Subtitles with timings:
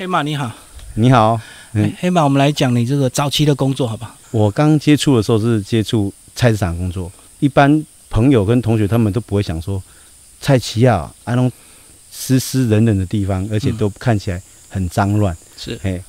[0.00, 0.50] 黑马你好，
[0.94, 1.38] 你好，
[1.74, 4.16] 嗯，黑马，我们来讲你这个早期的工作，好不好？
[4.30, 9.82] 我刚接触的时候是接触菜市场工作，一般朋友跟同学他们都不会想说，
[10.40, 11.52] 菜奇亚那种
[12.10, 14.40] 湿湿冷冷的地方，而且都看起来
[14.70, 16.02] 很脏乱，是，嘿，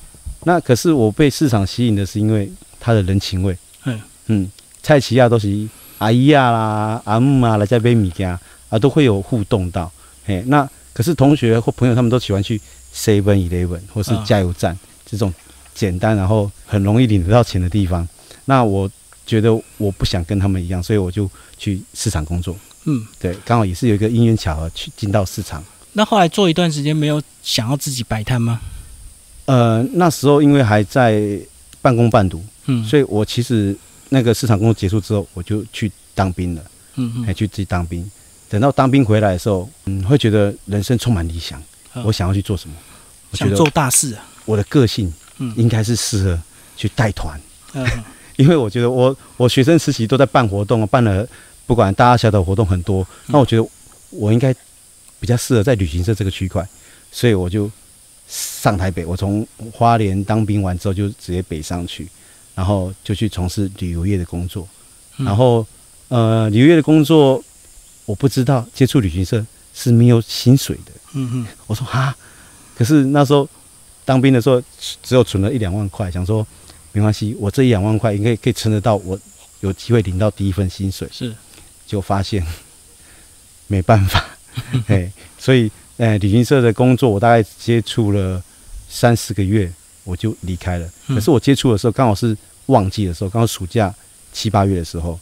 [0.44, 2.50] 那可是我被市场吸引的是因为
[2.80, 3.54] 它的人情味，
[3.84, 4.00] 嗯。
[4.28, 4.50] 嗯，
[4.82, 5.68] 菜奇亚都是
[5.98, 8.40] 阿姨啊啦、阿姆啊来这边米家
[8.70, 9.92] 啊，都会有互动到，
[10.24, 12.58] 嘿，那可是同学或朋友他们都喜欢去
[12.94, 15.32] Seven Eleven 或是加油站这种
[15.74, 18.06] 简单然后很容易领得到钱的地方，
[18.44, 18.90] 那我
[19.26, 22.56] 觉得我不想跟他们一样，所以我就去市场工作。
[22.84, 25.64] 嗯，对，刚好也是有一个因缘巧合去进到市场。
[25.92, 28.60] 那后来做一段时间，没有想要自己摆摊吗？
[29.44, 31.38] 呃，那时候因为还在
[31.80, 33.76] 半工半读，嗯，所以我其实
[34.08, 36.62] 那个市场工作结束之后，我就去当兵了，
[36.96, 38.10] 嗯嗯，还去自己当兵。
[38.48, 41.64] 等到当兵回来的时候，嗯，会觉得人生充满理想，嗯
[42.04, 42.74] 我想要去做什么？
[43.30, 46.38] 我觉得想做大事啊，我的个性嗯应该是适合
[46.76, 47.40] 去带团，
[47.74, 47.86] 嗯，
[48.36, 51.26] 因为我觉得我我学生时期都在办活动，办了
[51.66, 53.66] 不管大大小小的活动很多，那我觉得
[54.10, 54.54] 我应该
[55.20, 56.66] 比较适合在旅行社这个区块，
[57.10, 57.70] 所以我就
[58.28, 59.04] 上台北。
[59.06, 62.08] 我从花莲当兵完之后，就直接北上去，
[62.54, 64.68] 然后就去从事旅游业的工作。
[65.18, 65.66] 嗯然后
[66.08, 67.42] 呃，旅游业的工作
[68.06, 69.44] 我不知道接触旅行社
[69.74, 70.92] 是没有薪水的。
[71.14, 72.16] 嗯嗯，我说啊，
[72.76, 73.48] 可是那时候
[74.04, 74.62] 当兵的时候
[75.02, 76.46] 只有存了一两万块，想说
[76.92, 79.18] 没关系，我这一两万块应该可以撑得到我
[79.60, 81.08] 有机会领到第一份薪水。
[81.12, 81.34] 是，
[81.86, 82.46] 就发现
[83.68, 84.24] 没办法，
[84.88, 88.42] 哎，所以呃，旅行社的工作我大概接触了
[88.88, 89.70] 三四个月，
[90.04, 90.90] 我就离开了。
[91.06, 91.14] 嗯。
[91.14, 93.94] 可是我接触的时候刚好是旺季的时候，刚好暑假
[94.32, 95.18] 七八月的时候，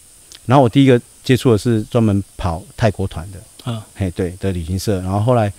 [0.46, 3.82] 然后我第一个接触的是专门跑泰国团的，嗯。
[3.94, 5.52] 嘿，对的旅行社，然后后来，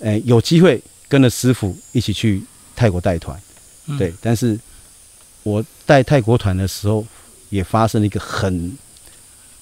[0.00, 2.42] 呃，有机会跟着师傅一起去
[2.74, 3.40] 泰国带团，
[3.86, 4.58] 嗯对，但是
[5.42, 7.06] 我带泰国团的时候，
[7.50, 8.76] 也发生了一个很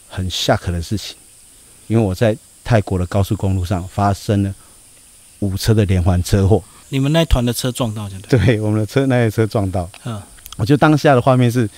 [0.08, 1.17] 很 shock 的事情，
[1.86, 4.55] 因为我在泰国的高速公路上发生了
[5.40, 10.22] 五车的连环车祸，你们那团的车撞到就对，对，我们的车那台车撞到，嗯。
[10.56, 11.68] 我就当下的画面是，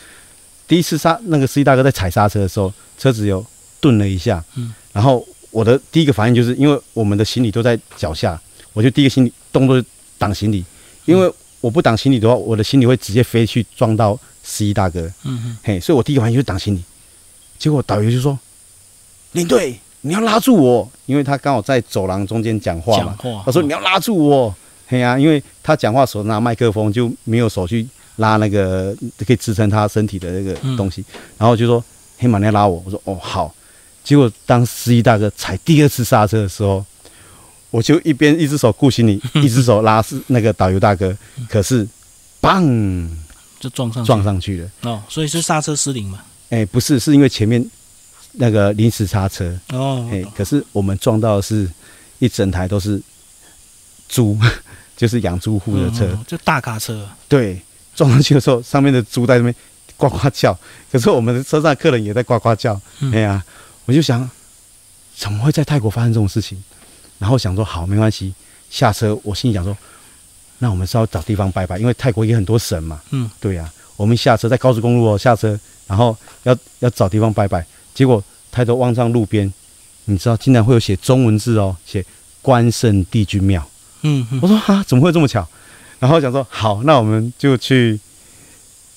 [0.68, 3.42] 第一次刹那个司机大哥在踩刹车的时候，车子有
[3.80, 8.40] 顿了一下，嗯，然后我的第一个反应就是因为我们的行李都在脚下，
[8.72, 9.86] 我就第一个行李动作就
[10.18, 10.64] 挡行李，
[11.04, 16.82] 因为我不挡行李的话，我的行李会直接飞去撞到司机大哥，嗯嗯，嘿，所以我第一个反应就是挡行李，
[17.58, 18.38] 结果导游就说
[19.32, 23.16] ：“领队，你要拉住我，因为他刚好在走廊中间讲话嘛。
[23.44, 24.54] 他说：“你要拉住我。”
[24.88, 27.84] 嘿呀、因为他讲话手拿麦克风，就没有手去
[28.16, 28.94] 拉那个
[29.26, 31.04] 可以支撑他身体的那个东西，
[31.36, 31.82] 然后就说
[32.18, 33.52] ：“黑马，你要拉我。”我说：“哦，好。”
[34.06, 36.84] 结果当司机大哥踩第二次刹车的时候，
[37.70, 41.14] 我就一边一只手顾行李， 一只手拉是那个导游大哥，
[41.50, 41.84] 可是，
[42.40, 43.08] 砰，
[43.58, 44.70] 就撞上撞上去了。
[44.82, 46.20] 哦，所以是刹车失灵嘛？
[46.50, 47.68] 哎、不是，是因为前面
[48.34, 51.68] 那个临时刹车，哦，哎、可是我们撞到的是
[52.20, 53.02] 一整台都是
[54.08, 54.38] 猪，
[54.96, 57.60] 就是养猪户的车，就大卡车，对，
[57.96, 59.52] 撞上去的时候，上面的猪在那边
[59.96, 60.56] 呱呱叫，
[60.92, 63.12] 可是我们的车上客人也在呱呱叫，嗯。
[63.12, 63.42] 哎呀、
[63.86, 64.28] 我就想，
[65.16, 66.62] 怎么会在泰国发生这种事情？
[67.18, 68.34] 然后想说好，没关系，
[68.68, 69.74] 下车，我心里想说，
[70.58, 77.64] 那我们是要找地方拜拜，因为泰国也很多神嘛，嗯，对呀、我们下车在高速公路哦下车，然后要要找地方拜拜，
[77.94, 79.50] 结果抬头望上路边，
[80.04, 82.04] 你知道竟然会有写中文字哦，写
[82.42, 83.66] 关圣帝君庙。
[84.02, 85.46] 嗯嗯我说啊，怎么会这么巧？
[85.98, 87.98] 然后想说好，那我们就去，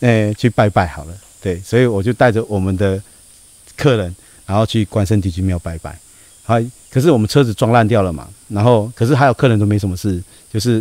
[0.02, 1.18] 诶、去拜拜好了。
[1.42, 3.02] 对，所以我就带着我们的
[3.78, 4.14] 客人，
[4.50, 5.96] 然后去关圣帝君庙拜拜。
[6.44, 6.56] 好，
[6.90, 10.20] 可是我们车子撞烂掉了嘛，然后可是还有客人都没什么事，
[10.52, 10.78] 就是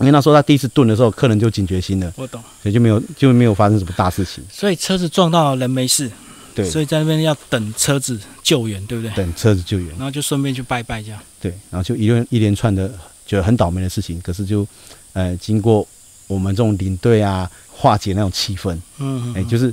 [0.00, 2.38] 因为那时候他第一次顿的时候，客人就警觉心了，我懂。
[2.62, 4.44] 所以就没有就没有发生什么大事情。
[4.52, 6.10] 所以车子撞到人没事，
[6.54, 9.10] 对，所以在那边要等车子救援，对不对？
[9.16, 9.88] 等车子救援。
[9.90, 11.18] 然后就顺便去拜拜这样。
[11.40, 12.92] 对，然后就一连一连串的
[13.24, 14.66] 觉得很倒霉的事情，可是就
[15.14, 15.88] 呃经过
[16.26, 19.72] 我们这种领队啊化解那种气氛，嗯，哎、就是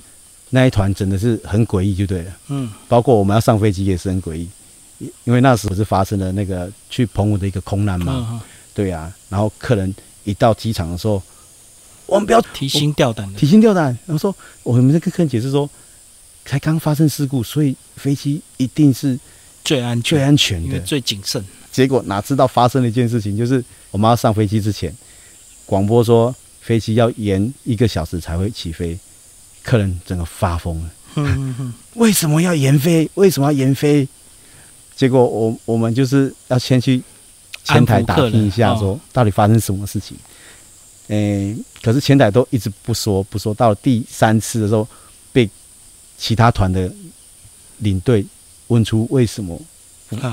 [0.56, 2.32] 那一团真的是很诡异，就对了。
[2.48, 4.48] 嗯包括我们要上飞机也是很诡异，
[5.00, 8.42] 因因为那时候是发生了那个去澎湖的一个空难嘛，嗯，
[8.74, 9.94] 对啊，然后客人
[10.24, 11.22] 一到机场的时候，
[12.06, 13.46] 我们不要提心吊胆的提。
[13.46, 15.70] 心吊胆，然后说我们在跟客人解释说，
[16.46, 19.20] 才刚发生事故，所以飞机一定是
[19.64, 20.86] 最安最，安全。
[20.86, 21.44] 最谨慎。
[21.72, 23.62] 结果哪知道发生了一件事情，就是
[23.92, 24.96] 我们要上飞机之前，
[25.66, 28.98] 广播说飞机要延一个小时才会起飞，
[29.66, 30.90] 客人整个发疯了。
[31.16, 33.10] 嗯嗯嗯，为什么要延飞？
[33.16, 34.08] 为什么要延飞？
[34.96, 37.02] 结果我我们就是要先去
[37.64, 40.16] 前台打听一下，说到底发生什么事情。
[41.08, 44.88] 诶、可是前台都一直不说不说，到了第三次的时候，
[45.32, 45.50] 被
[46.18, 46.92] 其他团的
[47.80, 48.26] 领队
[48.68, 49.60] 问出为什么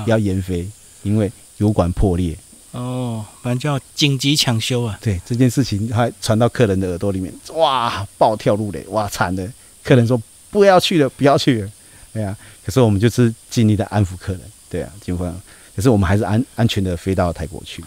[0.05, 0.67] 要延飞，
[1.03, 2.37] 因为油管破裂。
[2.73, 4.99] 哦，反正叫紧急抢修啊。
[5.01, 9.47] 对这件事情，还传到客人的耳朵里面，哇，暴跳如雷，哇，惨的。
[9.83, 11.69] 客人说不要去了，不要去了，
[12.11, 12.35] 对啊。
[12.65, 15.41] 可是我们就是尽力的安抚客人，对啊，尽量。
[15.75, 17.83] 可是我们还是安安全的飞到泰国去。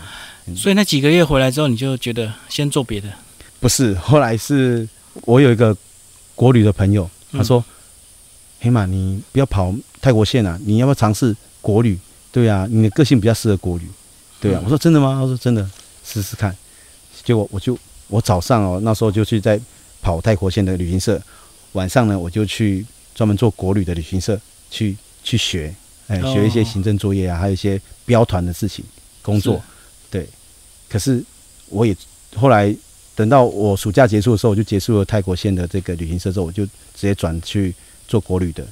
[0.55, 3.09] 所以那几个月回来之后，你就觉得先做别的。
[3.59, 4.89] 不是，后来是
[5.23, 5.77] 我有一个
[6.35, 7.65] 国旅的朋友，他说
[8.61, 11.99] ：“黑马，你不要跑泰国线啊，你要不要尝试国旅？
[12.31, 13.85] 对啊，你的个性比较适合国旅。
[14.41, 15.19] 对啊，嗯我说真的吗？
[15.21, 15.69] 他说真的，
[16.05, 16.55] 试试看。
[17.25, 17.77] 结果我就
[18.09, 19.61] 我早上哦，那时候就去在
[20.01, 21.21] 跑泰国线的旅行社，
[21.73, 22.85] 晚上呢我就去
[23.15, 24.41] 专门做国旅的旅行社
[24.71, 25.75] 去去学，
[26.07, 28.85] 哎，哦学一些行政作业啊，还有一些标团的事情
[29.23, 29.61] 工作。
[30.09, 30.29] 对，
[30.89, 31.25] 可是
[31.69, 31.97] 我也
[32.37, 32.73] 后来
[33.17, 37.75] 等到我暑假结束的时候，我就结束了泰国线的这个旅行社之后，我就直接转去
[38.07, 38.65] 做国旅的。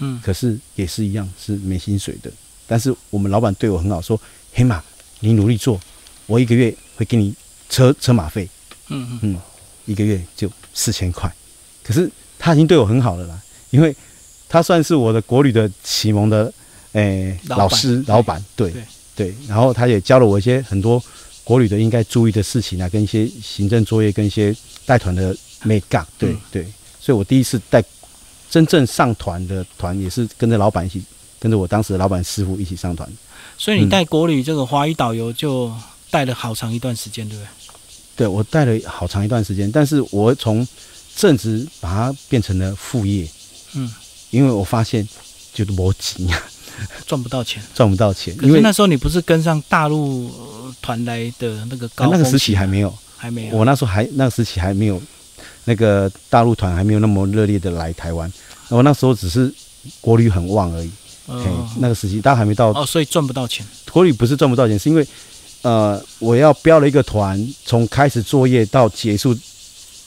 [0.00, 2.32] 嗯，可是也是一样是没薪水的。
[2.66, 4.20] 但是我们老板对我很好，说
[4.54, 4.82] 黑马，
[5.22, 5.80] 你努力做，
[6.26, 7.32] 我一个月会给你
[7.70, 8.48] 车车马费，
[8.88, 9.40] 嗯嗯，嗯，
[9.86, 11.32] 一个月就四千块。
[11.82, 13.40] 可是他已经对我很好了啦，
[13.70, 13.94] 因为
[14.48, 16.52] 他算是我的国旅的启蒙的
[16.92, 18.82] 诶、老师老板，对对
[19.14, 21.02] 对，然后他也教了我一些很多
[21.44, 24.54] 国旅的应该注意的事情啊，跟一些行政作业，跟一些
[24.84, 26.40] 带团的 make up，对、嗯。
[26.50, 26.66] 对，
[27.00, 27.82] 所以我第一次带
[28.50, 31.02] 真正上团的团，也是跟着老板一起，
[31.38, 33.08] 跟着我当时的老板师傅一起上团。
[33.62, 35.72] 所以你带国旅这个华语导游就
[36.10, 37.48] 带了好长一段时间，对不对？
[38.16, 40.66] 对我带了好长一段时间，但是我从
[41.14, 43.24] 正职把它变成了副业，
[43.74, 43.88] 嗯，
[44.30, 45.08] 因为我发现
[45.54, 46.26] 就是没钱，
[47.06, 47.62] 赚不到钱。
[47.72, 53.56] 赚不到钱，因为那时候你不是跟上大陆呃团来的那个高峰那个时期还没有，还没有。
[53.56, 55.00] 我那时候还那个时期还没有
[55.66, 58.28] 那个大陆团还没有那么热烈的来台湾，
[58.70, 59.54] 我那时候只是
[60.00, 60.90] 国旅很旺而已，
[61.26, 63.64] 嘿嗯，那个时期大家还没到哦，所以赚不到钱。
[63.90, 65.06] 国旅不是赚不到钱，是因为
[65.62, 69.36] 呃，我要标了一个团，从开始作业到结束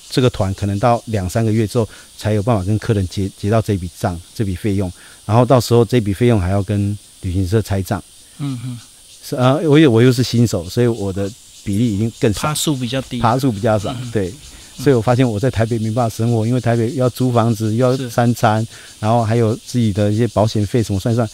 [0.10, 4.92] 这个团，可能到两三个月之后才有办法跟客人结结到这笔账、这笔费用，
[5.26, 8.04] 然后到时候这笔费用还要跟旅行社拆账。
[8.40, 8.80] 嗯嗯，
[9.24, 11.32] 是啊，我也我又是新手，所以我的
[11.64, 13.20] 比例已经更少趴，数比较低。
[13.20, 14.34] 爬数比较少，对。
[14.78, 18.66] 所以我发现我在台北没办法生活，因为台北要租房子，要三餐，
[19.00, 21.28] 然后还有自己的一些保险费什么算算，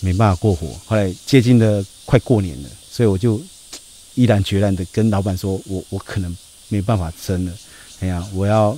[0.00, 0.68] 没办法过活。
[0.86, 3.40] 后来接近了快过年了，所以我就
[4.14, 6.36] 毅然决然的跟老板说，我我可能
[6.68, 7.52] 没办法生了，
[8.00, 8.72] 哎呀，我要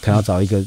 [0.00, 0.64] 可能要找一个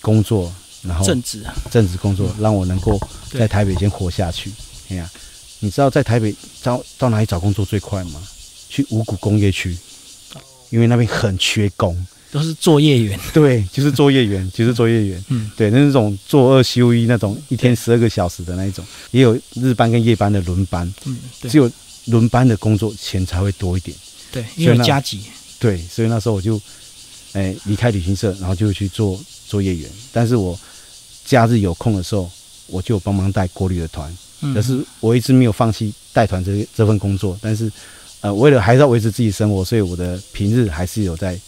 [0.00, 0.52] 工作，
[0.82, 2.98] 然后正职啊，正职工作，让我能够
[3.30, 4.50] 在台北先活下去。
[4.88, 5.10] 哎呀，
[5.60, 8.22] 你知道在台北到到哪里找工作最快吗？
[8.70, 9.76] 去五股工业区，
[10.70, 11.96] 因为那边很缺工。
[12.30, 13.18] 都是作业员。
[13.32, 15.24] 对，就是作业员，就是作业员。
[15.28, 21.70] 嗯，对，那是种做二休一那种，一天十二个小时的那一种，也有日班跟夜班的轮班，嗯，对只有
[22.08, 23.96] 轮班的工作钱才会多一点。
[24.30, 25.22] 对，因为有加急。
[25.58, 26.60] 对，所以那时候我就，
[27.32, 29.90] 哎，离开旅行社，然后就去做作业员。
[30.12, 30.58] 但是我
[31.24, 32.30] 假日有空的时候，
[32.66, 34.14] 我就帮忙带国旅的团。
[34.42, 37.72] 嗯，可是我一直没有放弃带团这这份工作，但是
[38.20, 41.38] 呃，为了还是要维持自己生活，所以我的平日还是有在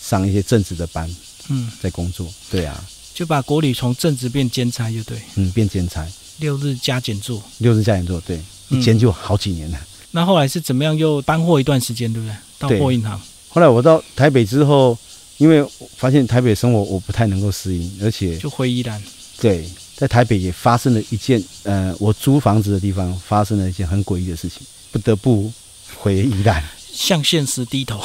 [0.00, 1.08] 上一些正职的班，
[1.48, 2.26] 嗯，在工作。
[2.50, 6.06] 对啊，就把国旅从正职变兼差，就对，嗯，变兼差，
[6.38, 7.42] 六日加减做。
[7.58, 8.36] 六日加减做，对，
[8.70, 9.80] 嗯一兼就好几年了。
[10.12, 10.96] 那后来是怎么样？
[10.96, 12.34] 又搬货一段时间，对不对？
[12.58, 13.20] 到货运行。
[13.48, 14.96] 后来我到台北之后，
[15.38, 19.02] 因为我发现台北生活我不太能够适应，而且就回宜兰。
[19.38, 25.52] 对，在台北也发生了一件，呃，我租房子的地方发生了一件很诡异的事情，不得不
[25.94, 26.62] 回宜兰。
[26.92, 28.02] 向现实低头，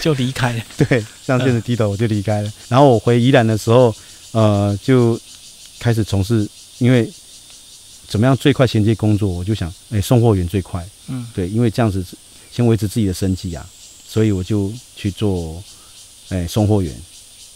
[0.00, 0.62] 就离开了。
[0.78, 2.52] 对，向现实低头我就离开了。
[2.68, 3.92] 然后我回宜兰的时候，
[4.30, 5.20] 呃，就
[5.80, 7.10] 开始从事，因为
[8.06, 12.04] 怎么样最快衔接工作，我就想，哎，送货员最快，嗯，对，因为这样子
[12.52, 13.68] 先维持自己的生计啊，
[14.08, 15.60] 所以我就去做，
[16.28, 16.94] 哎，送货员，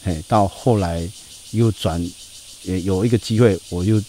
[0.02, 1.08] 哎，到后来
[1.52, 2.04] 又转，
[2.64, 4.02] 也有一个机会，我又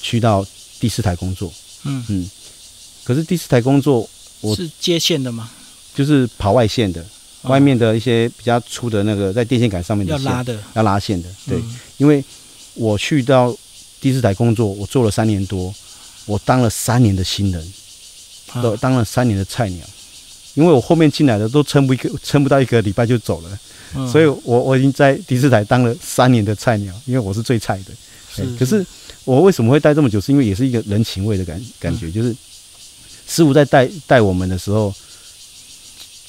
[0.00, 0.46] 去到
[0.80, 1.52] 第四台工作，
[1.84, 2.30] 嗯，嗯，
[3.04, 4.08] 可是第四台工作
[4.40, 5.50] 我是接线的吗？
[5.94, 7.00] 就是跑外线的，
[7.42, 10.58] 哦外面的一些比较粗的那个在电线杆上面的线要拉的。
[10.74, 12.22] 要拉线的，对，嗯因为
[12.74, 13.56] 我去到
[14.00, 15.74] 第四台工作，我做了三年多，
[16.26, 17.72] 我当了三年的新人，
[18.52, 19.84] 啊都当了三年的菜鸟，
[20.54, 23.58] 因为我后面进来的都撑不一个，撑不到一个礼拜就走了，
[23.96, 27.92] 嗯所以我我已经在第四台当了三年的菜鸟，因为我是最菜的。
[28.56, 28.86] 可是
[29.24, 30.20] 我为什么会待这么久？
[30.20, 32.32] 是因为也是一个人情味的感感嗯觉，就是
[33.28, 34.92] 师傅在带带我们的时候，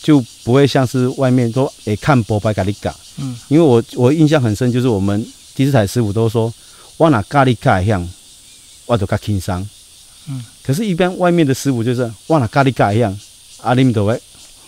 [0.02, 5.26] 就不会像是外面说诶看薄白咖喱嘎，嗯，因为我我印象很深，就是我们
[5.56, 6.54] 第四台师傅都说，
[6.98, 8.08] 我拿咖喱嘎样，
[8.86, 9.68] 我都较轻松，
[10.28, 13.18] 嗯，可是，一般外面的师傅就是我拿咖喱嘎样，
[13.62, 14.22] 阿里米都会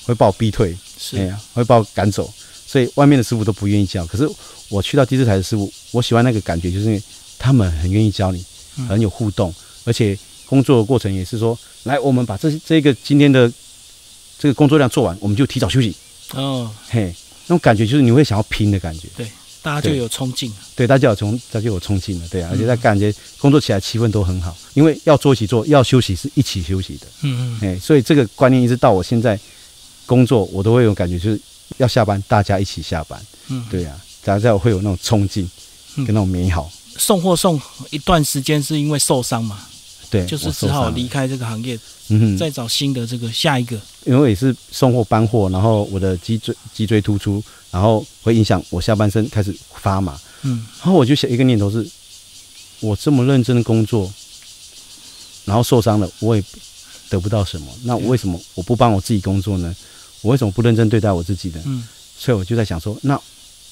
[0.05, 1.17] 会把我逼退，是。
[1.17, 2.31] 哎呀，会把我赶走，
[2.65, 4.05] 所以外面的师傅都不愿意教。
[4.05, 4.29] 可是
[4.69, 7.03] 我去到第四台的师傅，我喜欢那个感觉，就是因为
[7.37, 8.43] 他们很愿意教你，
[8.77, 8.87] 嗯。
[8.87, 9.53] 很有互动，
[9.85, 10.17] 而且
[10.51, 13.49] 工作的过程也是说，来，我们把这这个今天的
[14.37, 15.95] 这个工作量做完，我们就提早休息。
[16.33, 17.15] 哦，嘿，
[17.47, 19.31] 那种感觉就是你会想要拼的感觉，对
[19.61, 20.57] 大家就有冲劲了。
[20.75, 29.39] 对，大家有冲，大家有冲劲了，对啊，而且嗯他感觉工作起来气氛都很好，因为要做一起做，要休息是一起休息的，嗯嗯，哎，所以这个观念一直到我现在
[30.05, 31.39] 工作，我都会有感觉，就是
[31.77, 33.17] 要下班，大家一起下班，
[33.47, 35.49] 嗯，对啊，大家会有那种冲劲
[35.95, 36.05] 嗯。
[36.05, 37.59] 跟那种美好，送货送
[37.91, 39.65] 一段时间是因为受伤嘛，
[40.11, 43.79] 对，就是只好离，开这个行业，嗯哼，再找新的这个下一个。
[44.05, 47.41] 因为也是送货搬货，然后我的脊椎脊椎突出，
[47.71, 51.89] 然后会影响我下半身开始发麻，嗯然后我就想一个念头是，
[52.81, 54.11] 我这么认真的工作，
[55.45, 56.43] 然后受伤了，我也
[57.09, 59.73] 得不到什么，那我为什么我不帮我自己工作呢？
[60.21, 61.61] 我为什么不认真对待我自己呢？
[61.65, 61.87] 嗯
[62.17, 63.19] 所以我就在想说，那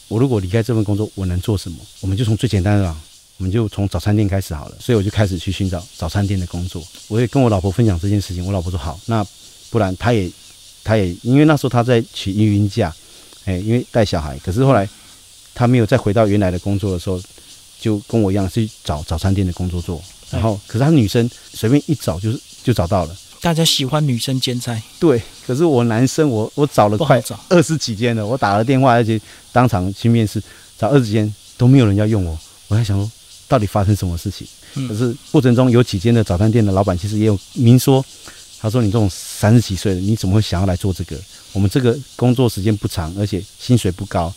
[0.08, 1.77] 我如果离开这份工作，我能做什么？
[2.00, 3.00] 我们就从最简单的啊，
[3.39, 4.75] 我们就从早餐店开始好了。
[4.79, 6.84] 所以我就开始去寻找早餐店的工作。
[7.08, 9.25] 我也跟我老婆分享这件事情，我老婆说好，那
[9.72, 10.31] 不然她也，
[10.84, 12.93] 她也因为那时候她在请育婴假，
[13.46, 14.88] 哎，因为带小孩，可是后来
[15.55, 17.19] 她没有再回到原来的工作的时候，
[17.79, 20.00] 就跟我一样去找早餐店的工作做。
[20.29, 23.17] 然后，可是她女生随便一找就是就找到了。
[23.41, 27.39] 大家喜欢女生兼差，对，可是我男生我我找了快找。
[27.48, 29.19] 二十几间了，我打了电话，而且
[29.53, 30.43] 当场去面试，
[30.77, 32.38] 找二十几间都没有人要用我。
[32.67, 33.10] 我在想说，
[33.50, 34.48] 到底发生什么事情？
[34.74, 38.06] 可嗯是过程中有几间的早餐店的老板其实也有明说，
[38.62, 41.18] 他说你这种三十几岁的，你怎么会想要来做这个？
[41.53, 44.32] 我们这个工作时间不长，而且薪水不高，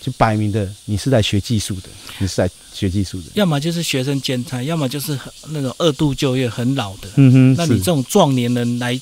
[0.00, 3.24] 就摆明的你是在学技术的，你是来学技术的。
[3.32, 5.18] 要么就是学生兼差，要么就是
[5.48, 7.08] 那种二度就业很老的。
[7.16, 9.00] 嗯哼，那你这种壮年人来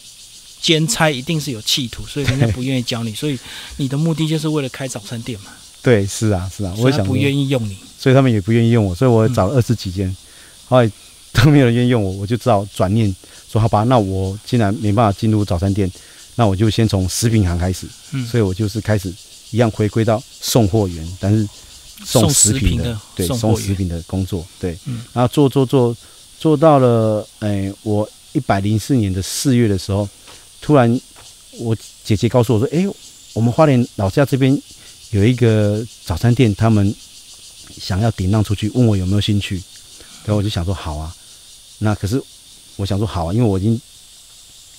[0.61, 3.13] 兼差，一定是有企图，所以人家不愿意教你。
[3.13, 3.37] 所以
[3.79, 5.51] 你的目的就是为了开早餐店嘛，
[5.83, 7.77] 对，是啊，是啊，我也想不愿意用你。
[7.99, 10.15] 所以他们也不愿意用我，所以我找了二十几间，
[10.67, 10.91] 后来
[11.33, 13.15] 都没有人愿意用我，我就只好转念
[13.51, 15.91] 说好吧，那我既然没办法进入早餐店，
[16.37, 19.13] 那我就先从食品行开始，嗯，所以我就是开始
[19.51, 21.47] 一样回归到送货员，但是
[22.05, 25.03] 送食品的，品的对，送送食品的工作，对，嗯。
[25.13, 25.95] 然后做做做
[26.39, 30.09] 做到了，哎，我一百零四年的四月的时候，
[30.63, 31.01] 突然
[31.59, 32.87] 我姐姐告诉我说，哎，
[33.35, 34.59] 我们花莲老家这边
[35.11, 36.95] 有一个早餐店，他们
[37.77, 39.57] 想要顶让出去，问我有没有兴趣，
[40.25, 41.15] 然后我就想说好啊，
[41.79, 42.23] 那可是
[42.77, 43.81] 我想说好啊，因为我已经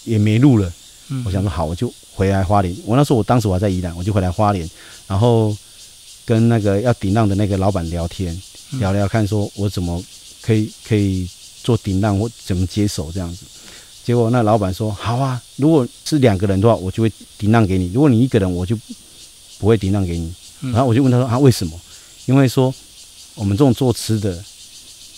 [0.05, 0.71] 也没路了。
[1.09, 2.73] 嗯我想说好，我就回来花莲。
[2.85, 4.69] 我那时候我当时我还在宜兰，我就回来花莲，
[5.07, 5.55] 然后
[6.25, 8.33] 跟那个要顶浪的那个老板聊天，
[8.71, 10.01] 嗯聊聊看，说我怎么
[10.41, 11.29] 可以可以
[11.61, 13.43] 做顶浪，我怎么接手这样子。
[14.05, 18.77] 结果那老板说好啊，如果是两个人的话，我就会顶浪给你；如果你一个人，我就
[19.62, 20.34] 不会顶让给你。
[20.62, 21.80] 嗯然后我就问他说啊，为什么？
[22.25, 22.74] 因为说
[23.36, 24.44] 我们这种做吃的，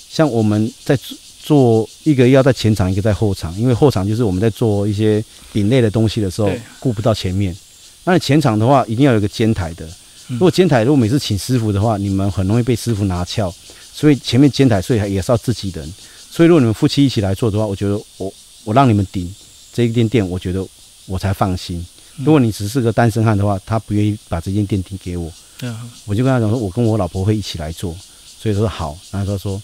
[0.10, 5.24] 像我们在做做一个要在前场，一个在后场，因为后场就是我们在做一些
[5.54, 7.56] 饼类的东西的时候，顾不到前面。
[8.04, 9.86] 那你前场的话，一定要有一个煎台的。
[10.30, 13.54] 嗯如果煎台如果每次请师傅的话，你们很容易被师傅拿翘，
[13.94, 15.94] 所以前面煎台，所以也是要自己人。
[16.32, 18.34] 所以如果你们夫妻一起来做的话，我觉得我
[18.64, 19.30] 我让你们顶
[19.74, 20.66] 这一间店，我觉得
[21.06, 21.86] 我才放心。
[22.18, 25.32] 如果你只是个单身汉的话，他不愿意把这间店顶给我，
[26.06, 27.96] 我就跟他讲说，我跟我老婆会一起来做，
[28.40, 29.62] 所以他说好，然后他说，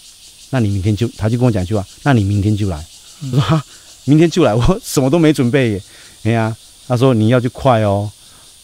[0.50, 2.78] 那你明天就，他就跟我讲一句话，那你明天就来。
[3.22, 3.64] 嗯我说哈，
[4.06, 5.82] 明天就来，我什么都没准备耶。
[6.24, 6.56] 哎呀、
[6.88, 8.10] 他说你要就快哦。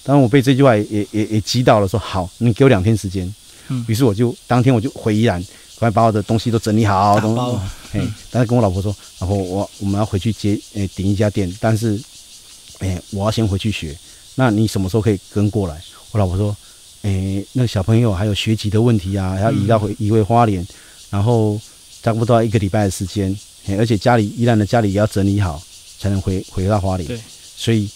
[0.03, 3.25] 当然我被这句话也也也也击倒了，说好，你给我两天时间。
[3.67, 5.41] 嗯于是我就当天我就回宜兰，
[5.79, 7.53] 赶快把我的东西都整理好，都打包
[7.91, 11.99] 哎嗯，但是跟我老婆说，然后我我们要回去接，诶，顶一家店，但是，
[12.79, 13.97] 哎，我要先回去学。
[14.35, 15.81] 那你什么时候可以跟过来？
[16.11, 16.55] 我老婆说，
[17.03, 20.65] 诶，那个小朋友还有学籍的问题啊，还要移到回移回花莲，
[21.09, 21.59] 然后
[22.03, 25.61] 差不多要一个礼拜的时间，诶而且家里依然的家里也要整理好，
[25.99, 27.07] 才能回回到花莲。
[27.07, 27.19] 对，
[27.55, 27.89] 所以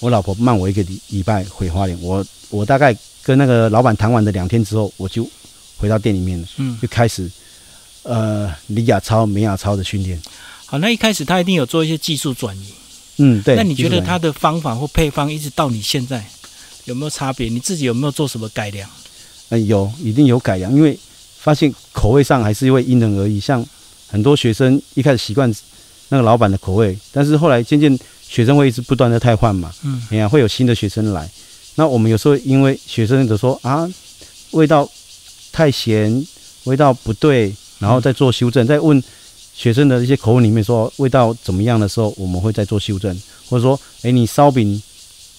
[0.00, 5.28] 我老婆慢我一个礼礼拜回花莲，我我大概跟那个老板谈完的两天之后，我就
[5.76, 7.30] 回到店里面了，嗯，就开始
[8.02, 10.20] 呃李亚超、美亚超的训练。
[10.66, 12.74] 好，那一开始他一定有做一些技术转移。
[13.18, 13.54] 嗯，对。
[13.54, 16.24] 那你觉得技术他的方法或配方一直到你现在
[16.86, 17.48] 有没有差别？
[17.48, 18.88] 你自己有没有做什么改良？
[19.50, 20.98] 嗯有一定有改良，因为
[21.38, 23.40] 发现口味上还是会因人而异。
[23.40, 23.64] 像
[24.06, 25.52] 很多学生一开始习惯
[26.10, 27.98] 那个老板的口味，但是后来渐渐
[28.28, 31.28] 学生会一直不断的汰换嘛，嗯哎呀，会有新的学生来。
[31.76, 33.88] 那我们有时候因为学生的说啊，
[34.50, 34.88] 味道
[35.50, 36.26] 太咸，
[36.64, 39.02] 味道不对，然后再做修正，再问
[39.58, 43.12] 学生的一些口吻里面说味道怎么样的时候，我们会再做修正，
[43.50, 44.80] 或者说，哎，你烧饼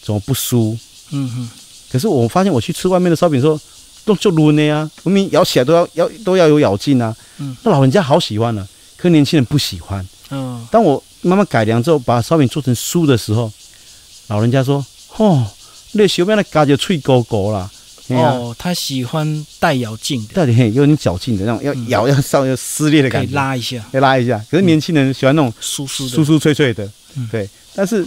[0.01, 0.77] 怎么不酥？
[1.11, 1.49] 嗯哼，
[1.89, 3.57] 可是我发现我去吃外面的烧饼的时候，
[4.03, 7.15] 都就抡的呀，明明咬起来都要要都要有咬劲啊。
[7.37, 10.05] 嗯，那老人家好喜欢呢、可年轻人不喜欢。
[10.31, 13.49] 嗯，当我慢慢改良之后，把烧饼做成酥的时候，
[14.27, 14.85] 老人家说
[15.15, 15.47] ：“哦，
[15.93, 17.71] 那小面的嘎就脆勾勾啦。”
[18.17, 24.43] 哦，他喜欢带咬劲的，到底嘿有点嚼劲的那种，要嗯咬要稍微要撕裂的可以感觉，拉一下，要拉一下。
[24.49, 27.49] 可是年轻人喜欢那种酥酥，酥酥脆脆的嗯，对。
[27.75, 28.05] 但是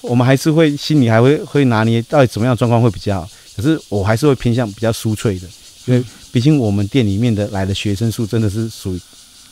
[0.00, 3.28] 我们还是会心里还会会拿捏到底怎么样状况会比较好。
[3.56, 5.48] 可是我还是会偏向比较酥脆的，
[5.86, 9.00] 因为毕竟我们店里面的来的学生数真的是属于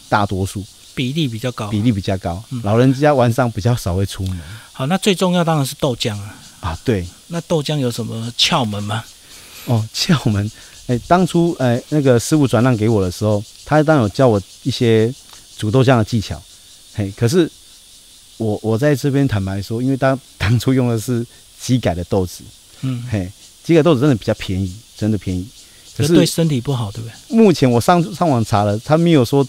[0.08, 1.68] 大多数，比例比较高。
[1.68, 2.60] 比例比较高嗯。
[2.62, 4.38] 老人家晚上比较少会出门
[4.72, 6.34] 好，那最重要当然是豆浆啊。
[6.60, 7.04] 啊，对。
[7.26, 9.02] 那豆浆有什么窍门吗？
[9.66, 10.50] 哦，窍门，
[10.86, 15.12] 哎，当初哎那个师傅转让给我的时候，他当然有教我一些
[15.56, 16.40] 煮豆浆的技巧，
[16.94, 17.50] 嘿，可是
[18.36, 21.26] 我我在这边坦白说，因为当当初用的是
[21.60, 22.44] 机改的豆子，
[22.82, 23.30] 嗯，嘿，
[23.64, 25.46] 机改豆子真的比较便宜，真的便宜。
[25.96, 27.36] 可是对身体不好，对不对？
[27.36, 29.46] 目前我上上网查了，他没有说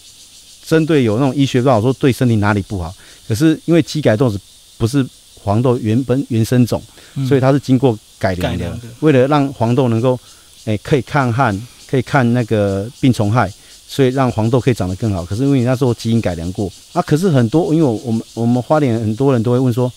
[0.65, 2.95] 针对有那种医学报告说对身体哪里不好，
[3.27, 4.39] 可是因为机改豆子
[4.77, 5.05] 不是
[5.47, 6.81] 黄豆原本原生种。
[7.15, 10.19] 嗯所以它是经过改良的，为了让黄豆能够，
[10.65, 13.51] 诶、可以抗旱，可以抗那个病虫害，
[13.87, 15.25] 所以让黄豆可以长得更好。
[15.25, 19.91] 可是因为你那时候基因改良过啊，可是很多，因为我我们我们花莲很多人都会问说，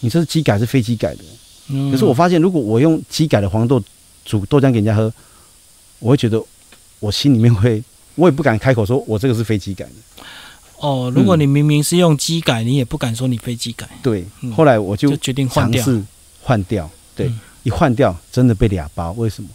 [0.00, 1.24] 你这是机改还是非机改的？
[1.70, 3.82] 嗯可是我发现，如果我用机改的黄豆
[4.26, 5.10] 煮豆浆给人家喝，
[6.00, 6.42] 我会觉得
[7.00, 7.82] 我心里面会，
[8.14, 10.24] 我也不敢开口说我这个是非机改的。
[10.80, 15.82] 哦，如果你明明是用机改，你也不敢说你非机改，对，嗯后来我就就决定换掉。
[15.84, 16.02] 尝试
[16.42, 19.48] 换掉，对，嗯一换掉真的被俩包，为什么？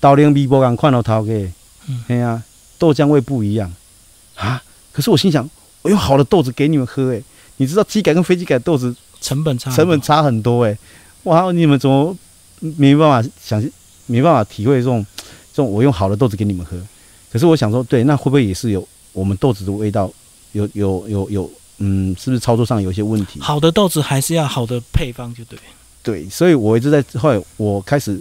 [0.00, 1.52] 刀连米波刚换到头给，
[1.88, 2.42] 嗯哎呀、
[2.78, 3.72] 豆浆味不一样
[4.36, 4.62] 啊。
[4.92, 5.48] 可是我心想，
[5.82, 7.22] 我用好的豆子给你们喝，哎，
[7.58, 10.76] 你知道机改跟非机改豆子成本差，成本差很多，哎，
[11.24, 12.16] 哇，你们怎么
[12.60, 13.62] 没办法想，
[14.06, 15.04] 没办法体会这种
[15.52, 16.76] 这种我用好的豆子给你们喝？
[17.30, 20.10] 可是我想说，对，那会不会也是有我们豆子的味道
[20.52, 23.40] 有有有有，嗯，是不是操作上有一些问题？
[23.40, 25.58] 好的豆子还是要好的配方，就对。
[26.02, 28.18] 对，所以我一直在后来我开始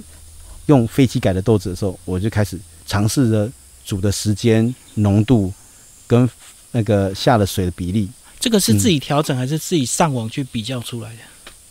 [0.65, 3.49] 用飞机改的豆子的时候，我就开始尝试着
[3.85, 5.53] 煮的时间、浓度
[6.05, 6.29] 跟
[6.71, 8.09] 那个下的水的比例，
[8.39, 11.17] 这个是自己调整，还是自己上网去比较出来的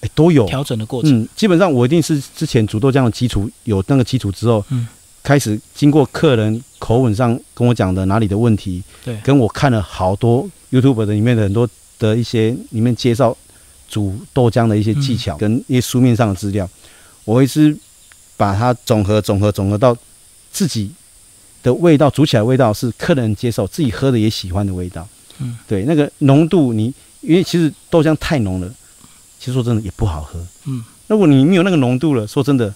[0.00, 0.46] 哎，都有。
[0.46, 1.22] 调整的过程？
[1.22, 4.88] 嗯，基本上我一定是之前煮豆浆的基础有那个基础之后，嗯，
[5.26, 13.36] 开始经过客人口吻上跟我讲的哪里的问题，对跟我看了好多 YouTube 的里面的很多的一些里面介绍
[13.88, 16.70] 煮豆浆的一些技巧、跟一些书面上的资料，
[17.24, 17.76] 我一直
[18.36, 19.96] 把它总和总和总和到
[20.52, 20.92] 自己
[21.60, 25.08] 的味道，煮起来味道是客人接受，自己喝的也喜欢的味道。
[25.40, 28.72] 嗯，对，那个浓度你因为其实豆浆太浓了，
[29.40, 30.38] 其实说真的也不好喝。
[30.66, 32.72] 嗯，如果你没有那个浓度了，说真的，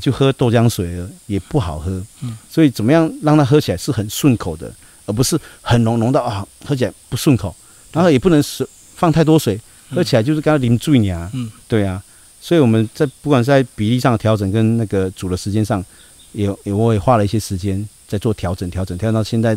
[0.00, 2.02] 就喝豆浆水了也不好喝。
[2.22, 4.72] 嗯，所以怎么样让它喝起来是很顺口的，
[5.06, 7.54] 而不是很浓浓到啊喝起来不顺口，
[7.92, 9.54] 然后也不能水放太多水，
[9.90, 11.30] 嗯喝起来就是刚刚淋醉你啊。
[11.34, 12.02] 嗯，对啊，
[12.40, 15.84] 所以我们在不管是在比例上的调整跟那个煮的时间上，
[16.32, 19.56] 也也我也花了一些时间在做调整，调整调整到现在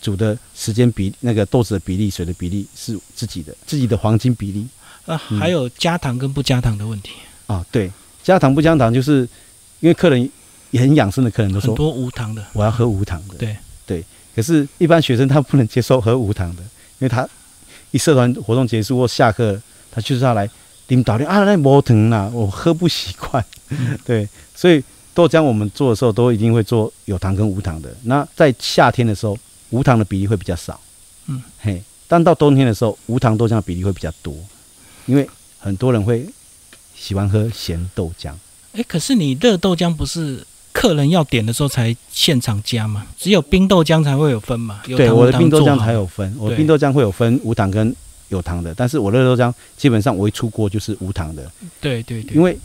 [0.00, 4.66] 煮的时间比那个豆子的比例、水的比例是自己的自己的黄金比例
[5.06, 7.12] 啊，嗯还有加糖跟不加糖的问题，
[7.46, 7.64] 啊。
[7.70, 7.90] 对，
[8.22, 9.28] 加糖不加糖，就是
[9.84, 10.30] 因为客人
[10.70, 12.42] 也很养生的客人都说很多无糖的。
[12.54, 13.34] 我要喝无糖的。
[13.36, 14.02] 对对，
[14.34, 17.28] 可是，一般学生他不能接受喝无糖的，因为他
[17.90, 20.48] 一社团活动结束或下课，他就是要来
[20.86, 23.44] 领导的啊，那无糖啦，我喝不习惯。
[23.68, 27.94] 嗯 对，所以豆浆我们做的时候都一定会做有糖跟无糖的。
[28.04, 29.36] 那在夏天的时候，
[29.68, 30.80] 无糖的比例会比较少。
[31.26, 34.34] 嗯，嘿，但到冬天的时候，无糖豆浆的比例会比较多，
[35.04, 36.26] 因为很多人会
[36.96, 38.32] 喜欢喝咸豆浆。
[38.74, 43.06] 哎，可是你热豆浆不是客人要点的时候才现场加吗？
[43.16, 44.82] 只有冰豆浆才会有分嘛？
[44.86, 47.94] 有对，我的冰豆浆才有分，我的冰豆浆会有分无糖跟
[48.30, 51.48] 有糖的，但是我热豆浆基本上我一出锅就是无糖的，
[51.80, 52.58] 对对对，因为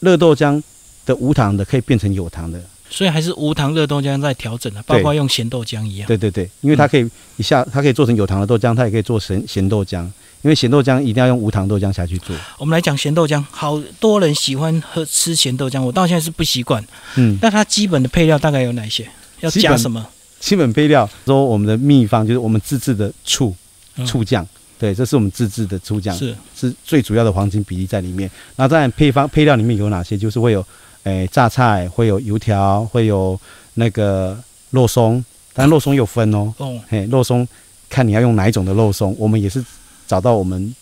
[0.00, 0.62] 热豆浆
[1.06, 6.06] 的无糖的可以变成有糖的，所以还是无糖热豆浆在调整的，包括用咸豆浆一样。
[6.06, 7.08] 对对对，因为它可以
[7.38, 10.06] 一下它可以做成有糖的豆浆，它也可以做成咸豆浆，
[10.42, 16.84] 因为咸豆浆一定要用无糖豆浆下去做，我们来讲咸豆浆，好多人喜欢喝吃咸豆浆，我到现在是不习惯。
[17.16, 19.08] 嗯，那它基本的配料大概有哪些？
[19.40, 20.06] 要加什么？
[20.40, 23.54] 基本配料说我们的秘方就是我们自制的醋
[23.96, 24.46] 嗯醋酱，
[24.78, 28.30] 对，这是我们自制的醋酱，是是最主要的黄金比例在里面。
[28.54, 30.16] 那当然配方配料里面有哪些？
[30.16, 30.64] 就是会有
[31.02, 33.38] 诶榨菜，会有油条，会有
[33.74, 34.38] 那个
[34.70, 37.46] 肉松，但肉松有分哦，哦，嘿，肉松
[37.88, 39.64] 看你要用哪一种的肉松，我们也是
[40.08, 40.74] 找到我们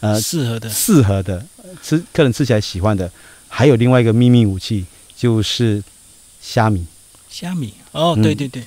[0.00, 1.42] 呃适合的适合的
[1.82, 3.10] 吃客人吃起来喜欢的。
[3.48, 4.84] 还有另外一个秘密武器
[5.16, 5.82] 就是
[6.42, 6.84] 虾米
[7.30, 7.72] 虾米。
[7.92, 8.62] 哦，嗯对对对，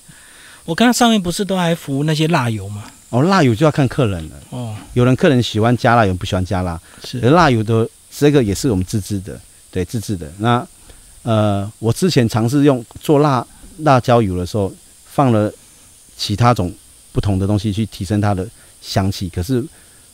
[0.66, 2.86] 我看到上面不是都还浮那些辣油吗？
[3.10, 4.36] 哦，辣油就要看客人了。
[4.50, 6.82] 哦，有人客人喜欢加辣，有人不喜欢加辣。
[7.04, 10.32] 是而辣油的这个也是我们自制的，对，自制的。
[10.40, 10.66] 那
[11.24, 13.46] 呃，我之前尝试用做辣
[13.80, 14.74] 辣椒油的时候，
[15.06, 15.54] 放了
[16.18, 16.74] 其他种
[17.12, 18.48] 不同的东西去提升它的
[18.82, 19.30] 香气。
[19.30, 19.64] 可是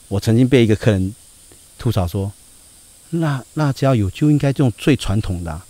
[0.06, 1.14] 我曾经被一个客人
[1.78, 2.30] 吐槽说，
[3.10, 5.66] 辣辣椒油就应该用最传统的啊、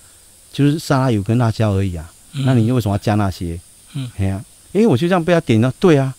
[0.53, 2.13] 就是沙拉油跟辣椒而已啊。
[2.45, 3.59] 那你为什么要加那些？
[3.95, 6.15] 嗯，哎呀、因为我就这样被他点到，对啊，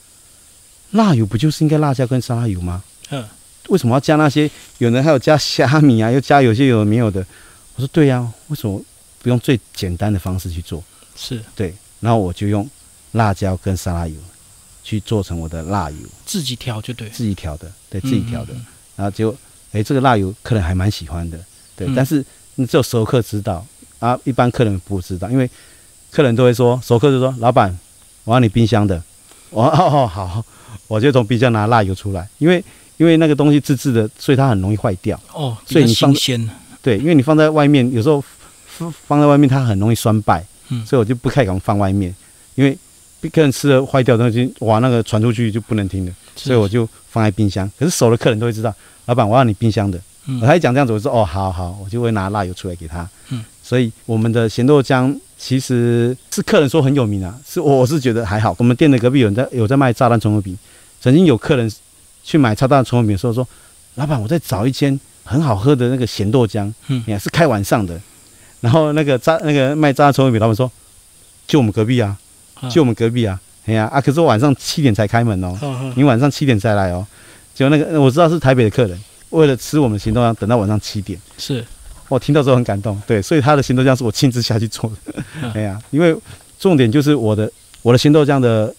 [0.91, 2.83] 辣油不就是应该辣椒跟沙拉油吗？
[3.11, 3.23] 嗯，
[3.67, 4.49] 为什么要加那些？
[4.79, 7.25] 有人还有加虾米啊，又加有些有没有的。
[7.75, 8.81] 我说对呀、为什么
[9.21, 10.83] 不用最简单的方式去做？
[11.15, 12.67] 是对，然后我就用
[13.11, 14.15] 辣椒跟沙拉油
[14.89, 18.53] 去做成我的辣油，自己调就对，自己调的，对自己调的。
[18.53, 19.35] 嗯嗯然后结果，
[19.71, 21.37] 哎，这个辣油客人还蛮喜欢的，
[21.75, 21.87] 对。
[21.87, 22.25] 嗯但是
[22.55, 23.63] 你只有熟客知道
[23.99, 25.47] 啊，一般客人不知道，因为
[26.09, 27.77] 客人都会说，熟客就说：“老板，
[28.23, 29.01] 我要你冰箱的。”
[29.51, 30.43] 我说哦哦好，
[30.87, 32.63] 我就从冰箱拿辣油出来，因为
[32.97, 35.19] 因为那个东西自制的，所以它很容易坏掉。
[35.33, 36.49] 哦，所以你放新鲜，
[36.81, 38.21] 对，因为你放在外面，有时候
[38.65, 42.13] 放放在外面它很容易酸败，嗯所以我就不太敢放外面，
[42.55, 42.77] 因为
[43.27, 47.69] 客人吃了坏掉的东西，哇，那个传出去就不能听了，所以我就放在冰箱。
[47.77, 48.73] 可是熟的客人都会知道，
[49.07, 53.09] 老板我要你冰箱的，嗯我还讲这样子，我说哦，好好，我就会拿辣油出来给他。
[53.29, 58.55] 嗯，所以我们的咸豆浆其实是客人说很有名啊，是我我是觉得还好。
[58.59, 60.57] 我们店的隔壁有人在有在卖炸弹葱油饼，
[61.01, 61.69] 曾经有客人
[62.23, 63.45] 去买炸弹葱油饼的时候说，
[63.95, 67.99] 老板我在找一间很好喝的那个咸豆浆，嗯也是开晚上的。
[68.61, 70.69] 然后那个炸那个卖炸弹葱油饼老板说，
[71.47, 72.17] 就我们隔壁啊，啊
[72.69, 75.93] 就我们隔壁啊，哎呀啊，可是我晚上七点才开门哦。
[75.95, 77.05] 你晚上七点才来哦。
[77.53, 81.63] 结果那个我知道是台北的客人，为了吃我们咸豆浆，等到晚上七点，是
[82.07, 82.99] 我听到之后很感动。
[83.05, 85.23] 对，所以他的咸豆浆是我亲自下去做的。
[85.41, 86.15] 嗯哎呀，因为
[86.57, 88.73] 重点就是我的我的咸豆浆的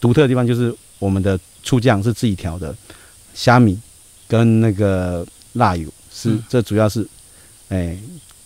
[0.00, 2.74] 独特的地方就是我们的醋酱是自己调的，
[3.34, 3.78] 虾米
[4.28, 7.06] 跟那个辣油是、嗯这主要是，
[7.70, 7.96] 哎，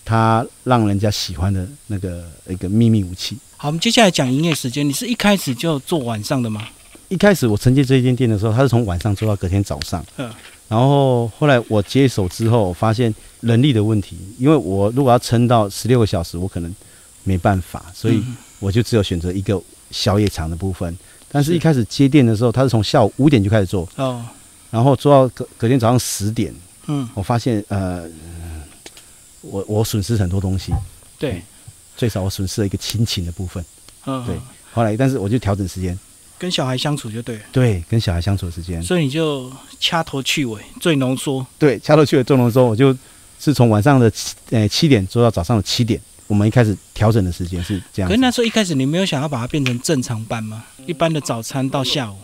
[0.05, 3.37] 他让人家喜欢的那个一个秘密武器。
[3.67, 4.89] 好，我们接下来讲营业时间。
[4.89, 6.69] 你是一开始就做晚上的吗？
[7.09, 10.07] 一开始我承接这一间店的时候，他是从晚上做到隔天早上。
[10.19, 10.33] 嗯。
[10.69, 16.73] 然后后来我接手之后，我发现人力的问题，因为我如果要撑到十六个小时，我可能
[17.25, 20.97] 没办法，所以嗯我就只有选择一个宵夜场的部分。
[21.29, 24.25] 但是是一开始接店的时候，他是从下午五点就开始做，哦，
[24.71, 26.55] 然后做到隔隔天早上十点。
[26.87, 28.05] 嗯，我发现呃，
[29.41, 30.73] 我我损失很多东西，
[31.19, 31.43] 对，
[31.97, 33.65] 最少我损失了一个亲情的部分。
[34.05, 34.37] 嗯，对
[34.73, 35.99] 后来，但是我就调整时间，
[36.39, 38.83] 跟小孩相处就对了，对，跟小孩相处的时间。
[38.83, 41.45] 所以你就掐头去尾，最浓缩。
[41.59, 42.97] 对，掐头去尾最浓缩，我就
[43.41, 46.01] 是从晚上的七呃七点做到早上的七点。
[46.29, 48.09] 我们一开始调整的时间是这样。
[48.09, 50.65] 可是那时候一开始你没有想要把它变成正常班吗？
[50.85, 52.17] 一般的早餐到下午。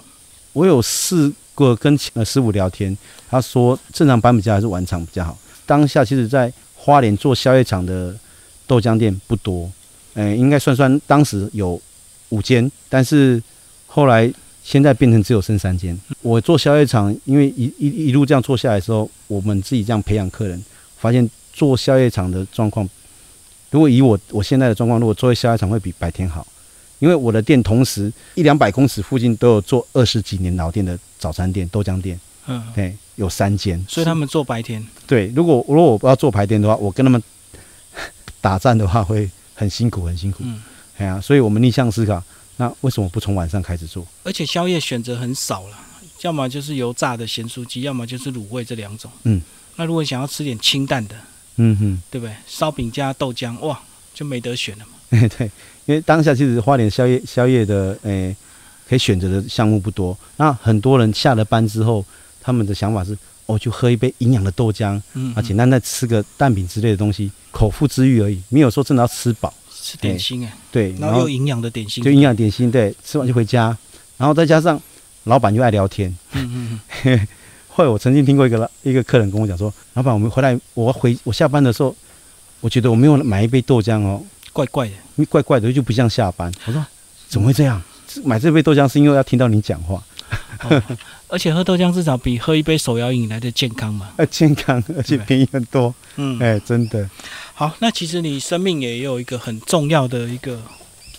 [0.52, 2.96] 我有试过跟呃师傅聊天，
[3.30, 5.38] 他说正常班比较还是晚场比较好。
[5.64, 8.14] 当下其实在花莲做宵夜场的
[8.72, 9.70] 豆浆店不多，
[10.14, 11.78] 呃，应该算算当时有
[12.30, 13.42] 五间，但是
[13.87, 14.32] 后来
[14.64, 15.94] 现在变成只有剩三间。
[16.22, 20.58] 我做宵夜场，因为一一一路这样做下来的时候，我们自己这样培养客人，
[20.96, 22.88] 发现做宵夜场的状况，
[23.68, 26.46] 如果以我我现在的状况，如果做宵夜场会比白天好。
[26.98, 33.85] 因为我的店同时一两百公尺附近都有做二十几年老店的早餐店、豆浆店，嗯，对，有三间。
[33.87, 34.82] 所以他们做白天。
[35.06, 37.22] 对，如果如果我不要做排店的话，我跟他们
[38.42, 40.40] 打战的话会很辛苦，很辛苦。
[40.42, 40.61] 嗯，
[40.98, 42.22] 哎呀、所以我们逆向思考，
[42.59, 44.07] 那为什么不从晚上开始做？
[44.24, 45.78] 而且宵夜选择很少了，
[46.20, 49.11] 要么就是油炸的咸酥鸡，要么就是卤味这两种。
[49.22, 49.40] 嗯，
[49.76, 51.14] 那如果想要吃点清淡的，
[51.57, 52.35] 嗯哼，对不对？
[52.46, 53.81] 烧饼加豆浆，哇，
[54.12, 54.92] 就没得选了嘛。
[55.38, 55.50] 对，
[55.87, 58.35] 因为当下其实花莲宵夜宵夜的诶、
[58.88, 62.05] 可以选择的项目不多，那很多人下了班之后，
[62.40, 69.52] 他们的想法是，哦，就喝一杯营养的豆浆，嗯，啊，简单再吃个蛋饼之类的东西，口腹之欲而已，没有说真的要吃饱。
[69.70, 73.76] 吃点心哎，对，然后又营养的点心，就营养点心，对，吃完就回家，
[74.16, 74.80] 然后再加上
[75.24, 76.08] 老板又爱聊天。
[76.32, 77.28] 嗯嗯嗯，
[77.68, 81.94] 后来我曾经听过一个老一个客人跟我讲说，老板，我们回来，我回我下班的时候，
[82.60, 85.24] 我觉得我没有买一杯豆浆哦，怪怪的。
[85.28, 86.52] 怪怪的，就不像下班。
[86.66, 86.86] 我说
[87.28, 87.82] 怎么会这样？
[88.24, 90.02] 买这杯豆浆是因为要听到你讲话。
[90.70, 90.82] 哦
[91.28, 94.10] 而且喝豆浆至少比喝一杯手摇饮来的健康嘛。
[94.16, 97.08] 呃，健康而且便宜很多，嗯，哎，真的，
[97.62, 100.61] 好，那其实你生命也有一个很重要的一个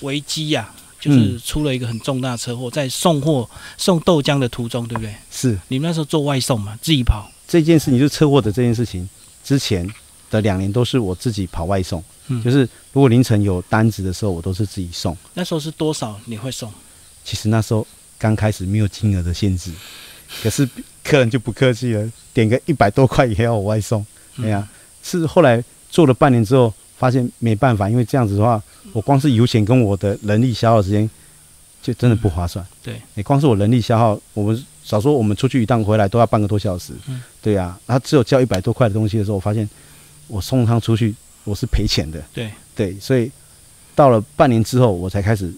[0.01, 5.15] 危机呀、就是出了一个很重大的车祸，在送货送豆浆的途中，对不对？
[5.31, 9.07] 是你们那时候做外送嘛，自己跑，这件事情，就是车祸的这件事情，
[9.41, 9.89] 之前
[10.29, 15.15] 的两年都是我自己跑外送，嗯就是如果凌晨有单子的时候，我都是自己送。
[15.35, 16.69] 那时候是多少你会送？
[17.23, 19.71] 其实那时候刚开始没有金额的限制，
[20.41, 20.67] 可是
[21.05, 24.05] 客人就不客气了，点个一百多块也要我外送。
[24.35, 24.67] 嗯哎呀、
[25.01, 28.59] 是后来做了半年之后，发现没办法，因为这样子的话，
[28.93, 31.07] 我光是油钱跟我的人力消耗时间，
[31.83, 32.65] 就真的不划算。
[32.81, 36.93] 对，你光是我人力消耗，我们少说我们出去一趟回来都要半个多小时。
[37.07, 39.69] 嗯对呀、然后只有交一百多块的东西的时候，我发现
[40.27, 42.19] 我送他出去我是赔钱的。
[42.33, 43.29] 对，对，所以
[43.93, 45.53] 到了半年之后，我才开始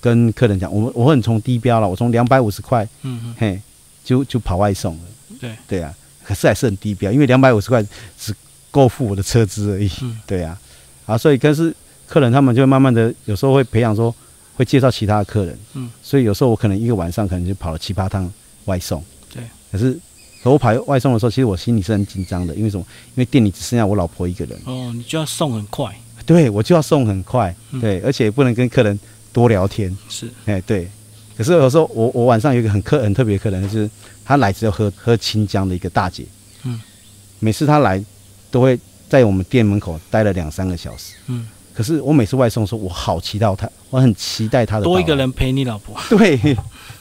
[0.00, 3.60] 跟客人讲，我我很从低标了，我从两百五十块，嗯嗯，嘿，
[4.04, 5.02] 就就跑外送了。
[5.40, 7.82] 对，对啊，可是还是很低标，因为两百五十块
[8.18, 8.32] 只
[8.76, 9.90] 够付我的车资而已。
[10.02, 10.60] 嗯对啊，
[11.06, 11.74] 啊，所以可是
[12.06, 14.14] 客人他们就慢慢的有时候会培养说，
[14.54, 15.58] 会介绍其他的客人。
[15.72, 18.30] 嗯，所以有时候我可能一个晚上可能就跑了七八趟
[18.66, 19.02] 外送。
[19.32, 19.98] 对，可是
[20.42, 22.84] 可我跑外送的时候，其实我心里是很紧张的，因为什么？
[23.14, 24.58] 因为店里只剩下我老婆一个人。
[24.66, 25.94] 哦，你就要送很快，
[26.26, 28.98] 对，我就要送很快，对，而且不能跟客人
[29.32, 30.88] 多聊天，是，哎，对。
[31.36, 33.90] 可是有时候我我晚上有一个很客很特别的客人，就是
[34.24, 36.24] 他来只有喝喝清江的一个大姐，
[36.64, 36.80] 嗯，
[37.40, 38.02] 每次他来
[38.50, 38.78] 都会
[39.08, 41.14] 在我们店门口待了两三个小时。
[41.26, 46.56] 嗯，可是我每次外送的时候，我好期待他，我很期待他的，多一个人陪你老婆， 对，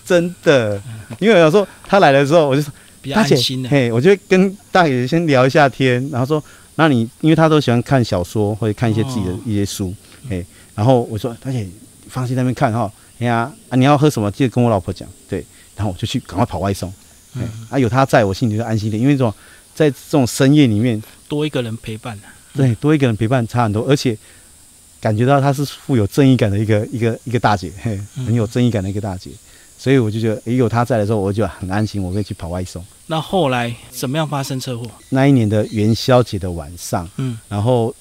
[0.06, 0.82] 真的，
[1.20, 3.70] 因为有时候他来的时候，我就说比较大姐安心，的。
[3.70, 6.44] 嘿，我就会跟大姐先聊一下天，然后说，
[6.76, 9.40] 那你因为他都喜欢看小说或者看一些自己的哦。
[9.46, 9.94] 一些书，
[10.30, 11.68] 嘿，然后我说大姐
[12.10, 15.44] 放心在那边看哈，哎呀啊你要喝什么记得跟我老婆讲，对，
[15.76, 16.90] 然后我就去赶快跑外送，
[17.36, 19.34] 哎、嗯，啊有他在我心里就安心点，因为这种
[19.74, 22.16] 在这种深夜里面，多一个人陪伴。
[22.18, 24.18] 啊对，多一个人陪伴差很多，而且
[25.02, 28.26] 感觉到她是富有正义感的一个一个一个大姐，嘿，嗯。
[28.26, 29.30] 很有正义感的一个大姐，
[29.78, 32.82] 所以我就觉得，诶，有她在的时候，我就很安心，我可以去跑外送。
[33.08, 34.90] 那后来怎么样发生车祸？
[35.10, 37.94] 那一年的元宵节的晚上，嗯，然后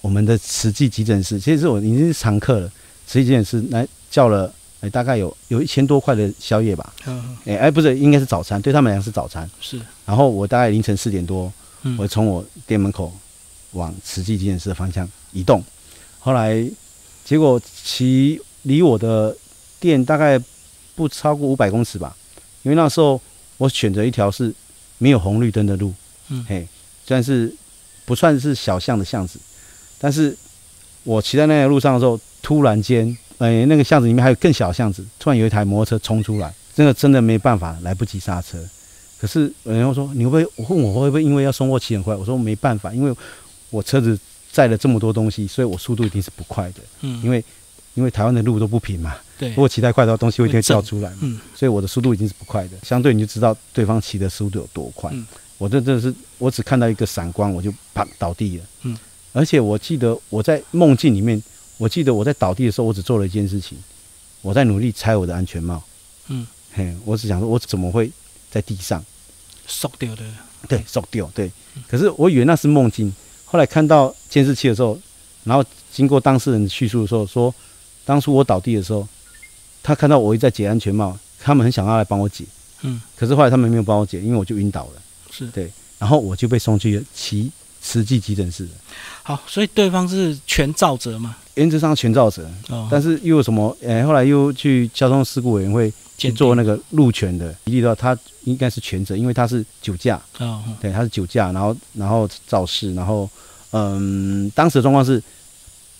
[0.00, 2.68] 我们的慈济急诊室，其实我已经是常客了，
[3.06, 9.48] 慈济急诊室来叫了，哎，大概有有一千多块的宵夜吧，嗯，哎哎，不是，应该是早餐，对他们来讲是早餐。
[9.60, 11.50] 是，然后我大概凌晨四点多，
[11.82, 13.12] 嗯我从我店门口
[13.72, 15.62] 往慈济急诊室的方向移动，
[16.18, 16.64] 后来
[17.24, 19.36] 结果骑离我的
[19.80, 20.40] 店大概
[20.94, 22.16] 不超过五百公尺吧，
[22.62, 23.20] 因为那时候
[23.56, 24.54] 我选择一条是
[24.98, 25.92] 没有红绿灯的路，
[26.28, 26.68] 嗯嘿，
[27.04, 27.52] 虽然是
[28.04, 29.40] 不算是小巷的巷子，
[29.98, 30.36] 但是
[31.04, 38.58] 我骑在那条路上的时候，突然间，哎，那个巷子里面还有更小的巷子，突然有一台摩托车冲出来，真的真的没办法，来不及刹车。
[39.22, 40.64] 可是有人会说，你会不会？
[40.64, 42.12] 我问我会不会因为要送货骑很快？
[42.12, 43.14] 我说没办法，因为
[43.70, 44.18] 我车子
[44.50, 46.80] 载了这么多东西，所以我速度一定是不快的。
[47.02, 47.44] 嗯，因为
[47.94, 51.18] 因为台湾的路都不平嘛，对如，果骑太快的话，东西会一定会掉出来嘛。
[51.20, 55.08] 嗯，所以我的速度已经是不快的，相对你就知道对方骑的速度有多快。
[55.14, 55.24] 嗯
[55.58, 58.64] 我这真的是，我只看到一个闪光，我就啪倒地了。
[58.82, 58.98] 嗯，
[59.32, 61.40] 而且我记得我在梦境里面，
[61.78, 63.78] 我记得我在倒地的时候，我只做了一件事情，
[64.40, 65.80] 我在努力拆我的安全帽。
[66.26, 68.10] 嗯，嘿，我只想说，我怎么会
[68.50, 69.04] 在地上？
[69.66, 70.22] 缩掉的，
[70.68, 71.50] 对，缩掉，对。
[71.88, 73.12] 可是我以为那是梦境，
[73.44, 74.98] 后来看到监视器的时候，
[75.44, 77.54] 然后经过当事人叙述的时候，说
[78.04, 79.06] 当初我倒地的时候，
[79.82, 82.44] 他看到我一直在解安全帽，他们很想要来帮我解，
[82.82, 88.68] 嗯，可是后来他们没有帮我解，因为我就晕倒了，是对，然后我就被送去奇慈济急诊室。
[89.22, 91.36] 好，所以对方是全照责嘛？
[91.54, 93.76] 原则上全照责，哦，但是又有什么？
[93.82, 95.92] 诶、后来又去交通事故委员会
[96.30, 103.28] 去做那个路权的比例的话，他应该是全责，因为他是酒驾，哦，嗯对，他是酒驾，然后然后肇事，然后
[103.70, 105.22] 嗯，当时的状况是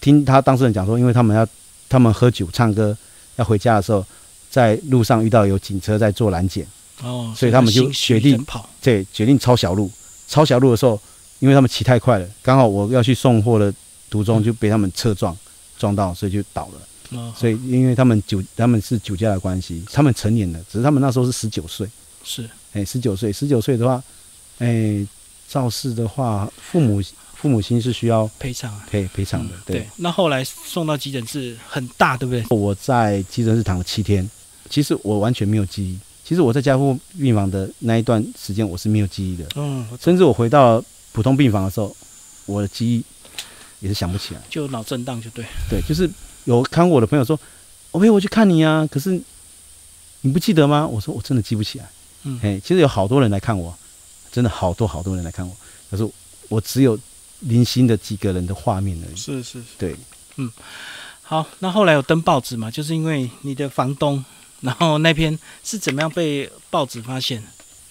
[0.00, 1.46] 听他当事人讲说，因为他们要
[1.88, 2.96] 他们喝酒唱歌
[3.36, 4.04] 要回家的时候，
[4.50, 6.66] 在路上遇到有警车在做拦截，
[7.02, 9.90] 哦，所以他们就决定跑，对，决定抄小路。
[10.28, 10.98] 抄小路的时候，
[11.40, 13.72] 因为他们骑太快了，刚好我要去送货的
[14.08, 15.36] 途中就被他们车撞
[15.78, 16.80] 撞到，所以就倒了。
[17.14, 21.88] 哦，所以因为他们酒他们是酒驾的关系，他们成年了，只是他们那时候是十九岁。
[22.24, 24.02] 是，哎，十九岁，十九岁的话，
[24.58, 25.04] 哎，
[25.48, 27.02] 肇事的话，父母
[27.34, 28.86] 父母亲是需要赔偿啊。
[28.88, 29.54] 可以赔偿的。
[29.66, 32.44] 对，那后来送到急诊室很大，对不对？
[32.56, 34.28] 我在急诊室躺了七天，
[34.70, 35.98] 其实我完全没有记忆。
[36.24, 41.94] 其实我在加护病房的那一段时间，我是没有记忆的，嗯，甚至我回到普通病房的时候，
[42.46, 43.04] 我的记忆
[43.80, 44.40] 也是想不起来。
[44.48, 45.44] 就脑震荡就对。
[45.68, 46.08] 对，就是
[46.44, 47.38] 有看过我的朋友说，
[47.90, 49.20] 我陪我去看你啊，可是
[50.22, 50.86] 你不记得吗？
[50.86, 51.88] 我说我真的记不起来。
[52.24, 53.76] 嗯哎，其实有好多人来看我，
[54.30, 55.56] 真的好多好多人来看我，
[55.90, 56.08] 可是
[56.48, 56.98] 我只有
[57.40, 59.16] 零星的几个人的画面而已。
[59.16, 59.64] 是是是。
[59.78, 59.96] 对，
[60.36, 60.50] 嗯
[61.22, 62.70] 好，那后来有登报纸嘛？
[62.70, 64.24] 就是因为你的房东，
[64.60, 67.42] 然后那篇是怎么样被报纸发现？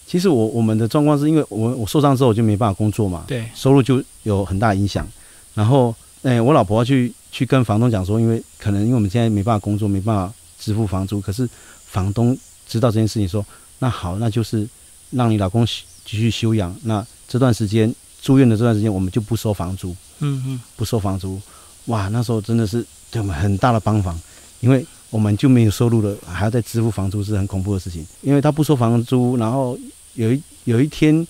[0.06, 5.06] 其实我我们的状况是因为我我受伤之后我就没办法工作嘛，对，收入就有很大影响。
[5.54, 11.48] 然后，哎、我老婆要去去跟房东讲说，因为可能因为我们现在没办法工作，没办法支付房租，可是
[11.86, 13.44] 房东知道这件事情说，
[13.80, 14.68] 那好，那就是
[15.10, 15.66] 让你老公
[16.04, 21.40] 继续休养，那这段时间住院的这段时间我们就不收房租，嗯嗯，不收房租。
[21.86, 24.20] 哇，那时候真的是对我们很大的帮忙，
[24.60, 28.06] 因为我们就没有收入了，还要再支付房租是很恐怖的事情。
[28.20, 29.78] 因为他不收房租，然后
[30.14, 31.26] 有一有一天，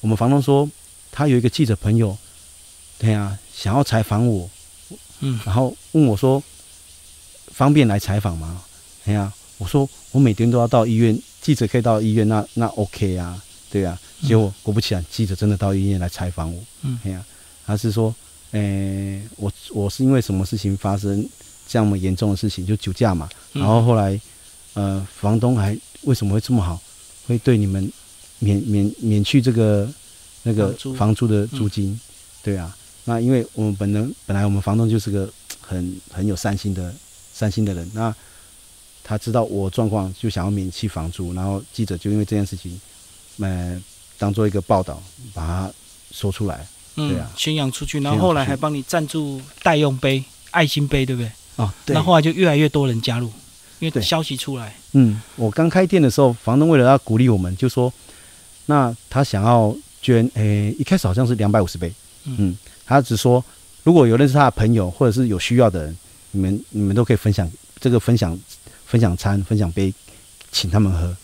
[0.00, 0.68] 我们房东说
[1.12, 2.16] 他有一个记者朋友，
[2.98, 4.48] 对呀、想要采访我，
[5.20, 5.38] 嗯。
[5.44, 6.42] 然后问我说
[7.52, 8.62] 方便来采访吗？
[9.06, 16.98] 哎呀、我说我每天都要到医院，记者可以到医院，那那 OK 啊，对啊、结果果不其然，记者真的到医院来采访我，嗯。
[17.04, 17.24] 哎呀、
[17.66, 18.14] 他是说，
[18.52, 21.26] 诶、我我是因为什么事情发生
[21.66, 23.62] 这么严重的事情，就酒驾嘛，嗯。
[23.62, 24.20] 然后后来，
[24.74, 26.80] 呃，房东还为什么会这么好，
[27.26, 27.90] 会对你们
[28.38, 29.88] 免免免去这个
[30.42, 31.26] 那个房租。
[31.26, 31.98] 的租金，
[32.42, 36.94] 对啊，那因为我们本人本来我们房东就是个很很有善心的
[37.32, 38.14] 善心的人，那
[39.02, 42.80] 他知道我状况，就想要免去房租，然后记者就因为这件事情，
[43.38, 43.80] 呃，
[44.18, 45.02] 当做一个报道，
[45.34, 45.72] 把它
[46.12, 46.66] 说出来。
[46.96, 47.30] 嗯，对啊。
[47.36, 51.30] 宣扬出去，然后后来还帮你赞助代用杯、爱心杯，对不对？
[51.56, 51.94] 哦，对。
[51.94, 53.26] 那后来就越来越多人加入，
[53.78, 54.02] 因为对。
[54.02, 57.92] 消息出来，嗯，我刚开店的时候，房东为了要鼓励我们，就说，
[58.66, 61.92] 那他想要捐，诶、一开始好像是两百五十杯，
[62.24, 62.36] 嗯。
[62.38, 62.56] 嗯，
[62.90, 63.42] 他只说
[63.84, 65.96] 如果有认识他的朋友或者是有需要的人，
[66.32, 67.48] 你们你们都可以分享
[67.78, 68.36] 这个分享
[68.84, 69.94] 分享餐分享杯，
[70.50, 71.16] 请他们喝。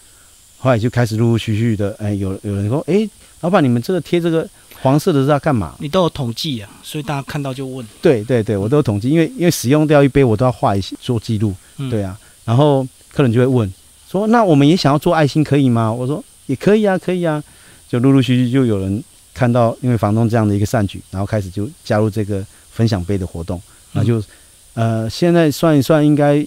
[0.58, 3.08] 后来就开始陆陆续续的，哎、有有人说，哎、
[3.40, 4.48] 老板，你们这个贴这个
[4.80, 5.74] 黄色的是要干嘛？
[5.80, 11.52] 你都有统计啊，所以大家看到就问，对对对，我都有统计，因为因为使用掉一杯，我都要画一些做记录。
[11.78, 13.70] 嗯，对啊，然后客人就会问
[14.08, 17.42] 说：“那我们也想要做爱心，可以吗？”我说：“也可以啊，可以啊。”
[17.88, 19.02] 就陆陆续续就有人
[19.36, 23.60] 看到，因为房东这样的一个善举，然后开始就加入这个分享杯的活动，
[23.92, 24.22] 然后就、
[24.72, 26.46] 呃，现在算一算，应该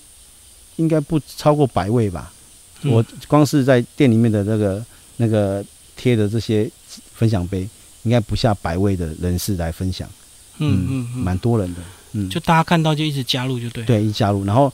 [0.78, 2.34] 应该不超过百位吧。
[2.82, 4.84] 嗯我光是在店里面的那个
[5.17, 5.63] 那个
[5.95, 6.67] 贴的这些
[7.13, 7.67] 分享杯，
[8.02, 10.10] 应该不下百位的人士来分享，
[10.58, 11.82] 嗯嗯嗯，蛮多人的。
[12.13, 14.73] 嗯，就大家看到就一直加入就对，，对，一加入，然后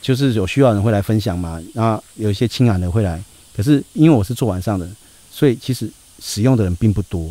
[0.00, 3.22] 就是有需要的人会来分享嘛，然后有一些亲染的会来，
[3.54, 4.90] 可是因为我是做晚上的，
[5.30, 5.88] 所以其实
[6.20, 7.30] 使用的人并不多。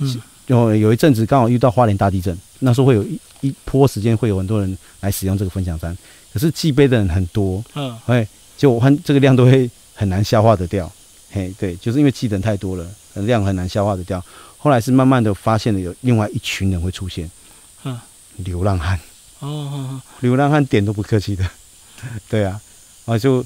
[0.00, 0.20] 嗯。
[0.46, 5.96] 有有一阵子刚好遇到花莲大地震，那时候会有一一波时间会有很多人来使用这个分享餐，
[6.32, 7.96] 可是寄杯的人很多，嗯。
[8.06, 10.90] 哎，就我看这个量都会很难消化得掉。
[11.30, 12.84] 嘿，对，就是因为寄的人太多了，
[13.14, 14.20] 量很难消化得掉。
[14.58, 17.30] 后来是慢慢的发现了有另外一群人会出现，
[17.84, 17.96] 嗯，
[18.38, 18.98] 流浪汉。
[19.38, 21.48] 哦哦哦，流浪汉点都不客气的，
[22.28, 22.60] 对啊，
[23.06, 23.42] 啊就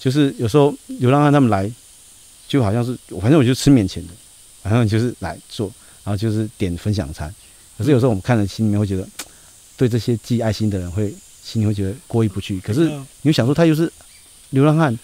[0.00, 1.70] 就是有时候流浪汉他们来，
[2.48, 4.12] 就好像是反正我就吃免钱的，
[4.62, 5.72] 反正就是来做，
[6.08, 7.32] 然后就是点分享餐。
[7.76, 9.06] 可是有时候我们看了心里面会觉得，
[9.76, 12.58] 对这些寄爱心的人会心里会觉得过意不去。
[12.60, 12.88] 可是
[13.20, 13.92] 你会想说他又是
[14.50, 14.98] 流浪汉，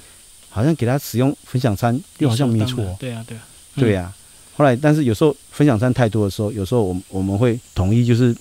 [0.49, 3.43] 好像给他使用分享餐又好像没错，对啊对啊，
[3.75, 3.81] 嗯。
[3.83, 4.17] 对啊、
[4.57, 8.35] 后来，但是有时候分享餐太多的时候，有时候我们我们会统一就是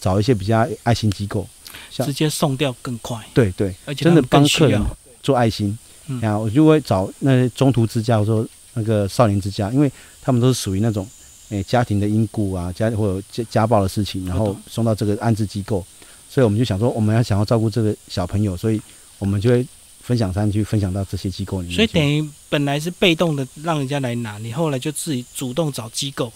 [0.00, 1.44] 找一些比较爱心机构，
[1.90, 4.80] 像直接送掉更快，对对，而且真的帮客人，
[5.24, 6.20] 做爱心，嗯。
[6.20, 9.90] 然后我就会找那些中途之家，或者说那个少年之家，因为
[10.22, 11.08] 他们都是属于那种
[11.50, 15.84] 诶、家庭的因故啊，家或者家家暴的事情，然后送到这个安置机构，
[16.28, 18.80] 所以我们就想说，我们要想要照顾这个小朋友，所以
[19.18, 19.66] 我们就会
[20.00, 21.76] 分享餐去分享到这些机构里面。
[21.76, 26.32] 所以等于本来是被动的让人家来拿，你后来就自己主动找机构，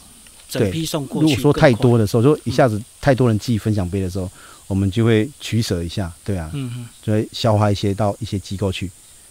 [0.49, 1.29] 整批送过去。
[1.29, 4.31] 如果说太多，的时候，就一下子太多人寄分享杯的时候，
[4.66, 8.90] 我们就会取舍一下，对啊，嗯嗯，就会消化一些到一些机构去，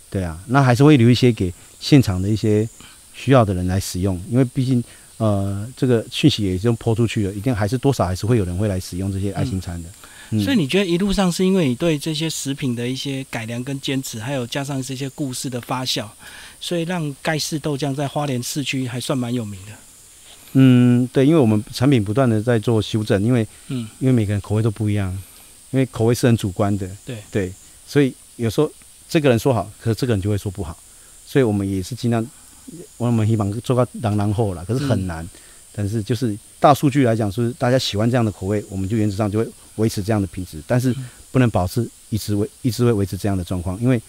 [0.09, 2.67] 对啊，那还是会留一些给现场的一些
[3.13, 4.83] 需要的人来使用，因为毕竟
[5.19, 9.89] 呃这个讯息也已经抛出去了，一定还是多少还是会有人会来使用这些爱心餐的。
[10.31, 10.43] 嗯。
[10.43, 16.07] 所以你觉得一路上是因为你对这些食品的一些改良跟坚持，还有加上这些故事的发酵，
[16.59, 19.71] 所以让盖世豆浆在花莲市区还算蛮有名的。
[20.53, 23.87] 嗯，对，因为我们产品不断的在做修正，因为嗯。
[23.99, 25.11] 因为每个人口味都不一样，
[25.71, 27.17] 因为口味是很主观的，对。
[27.29, 27.53] 对，
[27.85, 28.71] 所以有时候
[29.07, 30.77] 这个人说好，可是这个人就会说不好，
[31.25, 32.25] 所以我们也是尽量，
[32.97, 35.27] 我们希望做到朗朗后了，可是很难。
[35.71, 40.93] 但是就是大数据来讲，是大家喜欢这样的口味，我们就原则上就会维持这样的品质，但是
[41.31, 44.01] 不能保持一直维一直会维持这样的状况，因为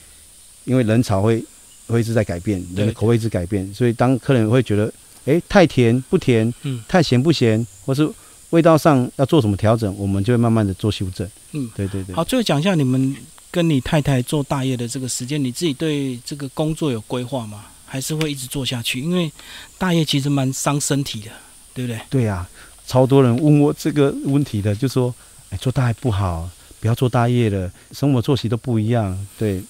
[0.65, 1.45] 因为人潮会
[1.87, 4.93] 会一直在改变，人的口味一直改变，所以当客人会觉得，
[5.27, 8.11] 哎，太甜不甜，嗯太咸不咸，或是
[8.49, 11.29] 味道上要做什么调整，我们就会慢慢的做修正。
[11.53, 12.17] 嗯，对对对。
[12.17, 13.15] 好，最后讲一下你们
[13.51, 17.67] 跟你太太做大业的这个时间，你自己对这个工作有规划吗？
[17.93, 19.01] 还是会一直做下去？
[19.01, 19.28] 因为
[19.76, 21.30] 大业其实蛮伤身体的，
[21.74, 22.01] 对不对？
[22.09, 22.49] 对呀、
[22.86, 25.12] 超多人问我这个问题的，就说，
[25.51, 29.18] 哎，做大业不好，不要做大业了，生活作息都不一样。
[29.36, 29.61] 对，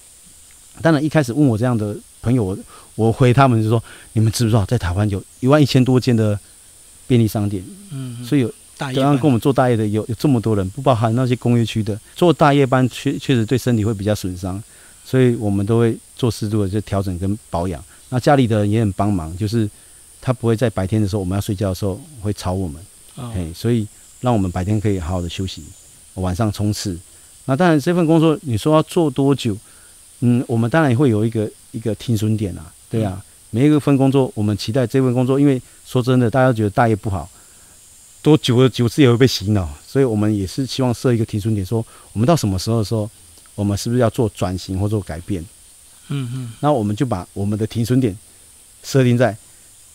[0.83, 2.57] 当然一开始问我这样的朋友，我
[2.93, 6.39] 我回他们就说，你们知不知道，在台湾有一万一千多间的
[7.07, 14.61] 便利商店，嗯，所以有大业刚刚跟我们做大业的有有这么多人，不包含那些工业区的，做大夜班确确实对身体会比较损伤，
[15.03, 17.83] 所以我们都会做适度的就调整跟保养。
[18.13, 19.67] 那家里的人也很帮忙，就是
[20.21, 22.79] 他不会在白天的时候我们要睡觉的时候会吵我们，
[23.15, 23.87] 哦嘿，所以
[24.19, 25.63] 让我们白天可以好好的休息，
[26.15, 26.99] 晚上冲刺。
[27.45, 29.57] 那当然这份工作你说要做多久？
[30.19, 37.27] 嗯，我们当然也会有一个一个停损点啊，对啊，每一个份工作我们期待这份工作，因为说真的，大家觉得大业不好。
[38.21, 41.83] 多久而久之也会被洗脑，所以我们也是希望设一个停损点，说
[42.13, 43.09] 我们到什么时候的时候，
[43.55, 45.43] 我们是不是要做转型或做改变？
[46.11, 48.15] 嗯嗯，那我们就把我们的停损点
[48.83, 49.35] 设定在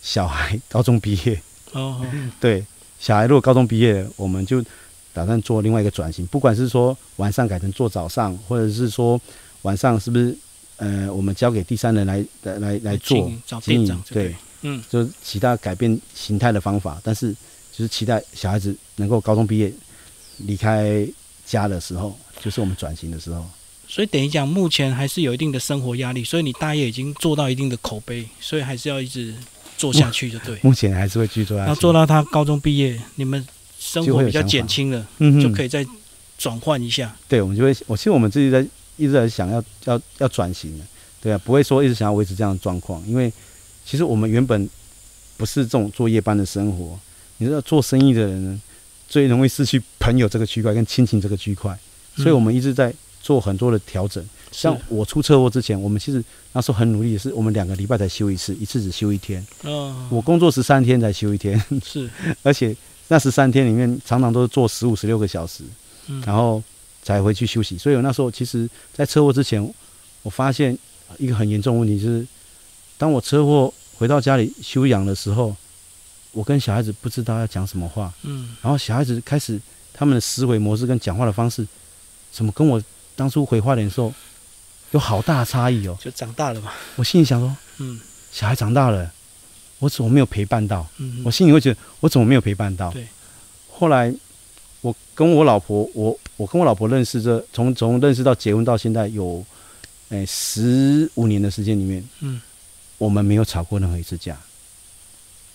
[0.02, 1.34] 小孩高中毕业。
[1.72, 2.06] 哦，哦
[2.40, 2.64] 对，
[2.98, 4.64] 小孩如果高中毕业，我们就
[5.12, 9.20] 打算做另外一个转型，不管是说晚上改成做早上，或者是说
[9.62, 10.36] 晚上是不是
[10.76, 13.30] 呃我们交给第三人来来来来做
[13.62, 17.32] 经营对，，嗯，就是其他改变形态的方法，但是
[17.72, 19.72] 就是期待小孩子能够高中毕业
[20.38, 21.06] 离开
[21.44, 23.44] 家的时候，就是我们转型的时候。
[23.96, 29.32] 所以等于讲，目前还是有一定的生活压力，所以你大业已经做到一定的口碑，所以还是要一直
[29.78, 30.58] 做下去，就对。
[30.60, 31.68] 目前还是会继续做下去。
[31.70, 33.42] 要做到他高中毕业，你们
[33.78, 35.82] 生活比较减轻了，嗯就可以再
[36.36, 37.16] 转换一下。
[37.26, 38.60] 对，我们就会，我其实我们自己在
[38.98, 40.84] 一直在想要要要转型的，
[41.22, 43.32] 对啊，不会说一直想要维持这样的状况，因为
[43.86, 44.68] 其实我们原本
[45.38, 47.00] 不是这种做夜班的生活，
[47.38, 48.60] 你知道做生意的人呢，
[49.08, 51.74] 最容易失去朋友这个区块跟亲情这个区块，
[52.14, 52.92] 所以我们一直在
[53.26, 54.24] 做很多的调整。
[54.52, 56.22] 像我出车祸之前，我们其实
[56.52, 59.44] 那时候很努力的是，我们两个礼拜才休一次，一次只休一天。
[59.64, 62.08] 哦，我工作十三天才休一天，是
[62.44, 62.74] 而且
[63.08, 65.64] 那十三天里面常常都是做十五、十六个小时，
[66.06, 66.62] 嗯然后
[67.02, 67.76] 才回去休息。
[67.76, 69.60] 所以我那时候其实，在车祸之前，
[70.22, 70.78] 我发现
[71.18, 72.24] 一个很严重的问题，就是
[72.96, 75.54] 当我车祸回到家里休养的时候，
[76.30, 79.60] 我跟小孩子不知道要讲什么话，嗯然后小孩子开始
[79.92, 81.66] 他们的思维模式跟讲话的方式，
[82.32, 82.82] 怎么跟我
[83.16, 84.14] 当初回花莲的时候
[84.92, 85.98] 有好大的差异哦。
[86.00, 86.72] 就长大了嘛。
[86.94, 87.98] 我心里想说，嗯
[88.30, 89.10] 小孩长大了，
[89.78, 90.86] 我怎么没有陪伴到？
[90.98, 92.92] 嗯，我心里会觉得，我怎么没有陪伴到？
[92.92, 93.06] 对。
[93.72, 94.14] 后来，
[94.82, 99.44] 我跟我老婆，我我跟我老婆认识这从从认识到结婚到现在有，
[100.10, 102.40] 哎十五年的时间里面，嗯
[102.98, 104.38] 我们没有吵过任何一次架，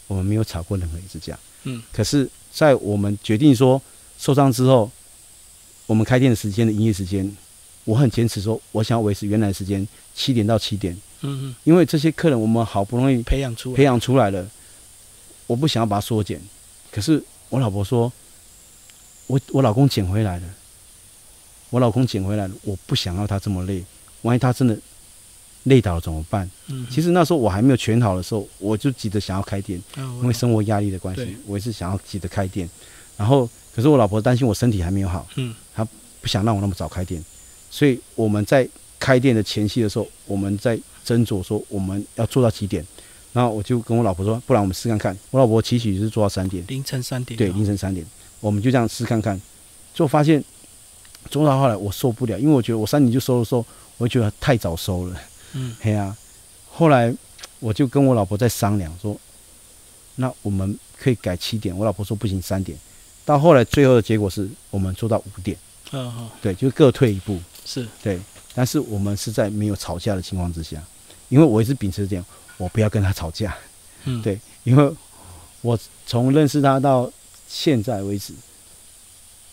[0.08, 1.38] 我们没有吵过任何一次架。
[1.64, 1.82] 嗯。
[1.94, 3.82] 可是，在我们决定说
[4.20, 4.92] 受伤之后，
[5.86, 7.36] 我们开店的时间的营业时间，
[7.84, 14.48] 我很坚持说，我想要维持原来的时间，七点到七点，嗯嗯，因为这些客人我们好不容易培养出培养出来了，
[15.48, 16.42] 我不想要把它缩减。
[16.92, 18.12] 可是我老婆说，
[19.28, 20.48] 我我老公捡回来了，
[21.70, 23.84] 我老公捡回来了，我不想要他这么累，
[24.22, 24.78] 万一他真的
[25.64, 26.50] 累倒了怎么办？
[26.68, 32.70] 嗯，其实那时候我还没有全好的时候，我就急着想要开店，因因为生活压力的关系，我也是想要急着开店。
[33.18, 35.88] 然后，可是我老婆担心我身体还没有好，嗯她
[36.20, 37.24] 不想让我那么早开店，
[37.72, 38.68] 所以我们在
[39.00, 42.86] 开店的前夕的时候，我们在斟酌说我们要做到几点。
[43.34, 45.18] 然后我就跟我老婆说，不然我们试看看。
[45.30, 48.06] 我老婆期许是做到三点，凌晨三点对，凌晨三点，
[48.42, 49.42] 我们就这样试看看。
[49.94, 50.44] 就发现
[51.30, 53.66] 做到后来我受不了，因为我觉得我三点就收的时候，
[53.98, 55.22] 我就觉得太早收了。
[55.54, 56.14] 嗯 嘿啊，
[56.70, 57.14] 后来
[57.62, 59.18] 我就跟我老婆在商量说，
[60.16, 61.76] 那我们可以改七点。
[61.78, 62.78] 我老婆说不行，三点。
[63.24, 65.56] 到后来最后的结果是我们做到五点，
[65.94, 67.40] 嗯好对，就各退一步。
[67.66, 67.88] 是。
[68.04, 68.20] 对，
[68.54, 70.82] 但是我们是在没有吵架的情况之下，
[71.30, 72.26] 因为我一直秉持这样，
[72.58, 73.56] 我不要跟他吵架，
[74.06, 74.22] 嗯。
[74.22, 74.94] 对因为
[75.62, 77.12] 我从认识他到
[77.48, 78.34] 现在为止，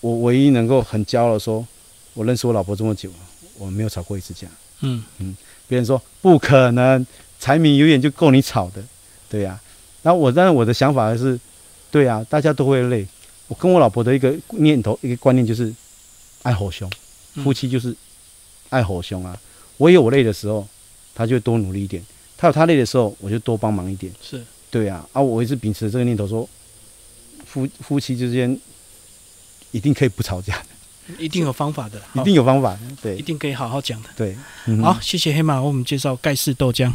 [0.00, 1.66] 我唯一能够很骄傲的说，
[2.14, 3.10] 我认识我老婆这么久，
[3.58, 4.46] 我们没有吵过一次架。
[4.80, 5.04] 嗯。
[5.18, 5.36] 嗯。
[5.66, 7.06] 别人说不可能，
[7.38, 8.82] 柴米油盐就够你吵的，
[9.28, 9.60] 对呀、
[10.02, 11.38] 然后我，但是我的想法是，
[11.90, 13.06] 对呀、大家都会累。
[13.48, 15.70] 我跟我老婆的一个念头、一个观念就是，
[16.42, 17.07] 爱吼凶，嗯
[17.42, 17.94] 夫妻就是
[18.70, 19.38] 爱吼凶啊。
[19.76, 20.66] 我有我累的时候，
[21.14, 22.02] 他就多努力一点；
[22.36, 24.12] 他有他累的时候，我就多帮忙一点。
[24.22, 26.48] 是对啊、啊，我一直秉持这个念头说，
[27.46, 28.58] 夫夫妻之间
[29.70, 32.78] 一定可以不吵架的，一定有方法的，一定有方法。
[33.00, 34.08] 对一定可以好好讲的。
[34.16, 34.36] 对，
[34.66, 36.92] 嗯好，谢谢黑马为我们介绍盖世豆浆。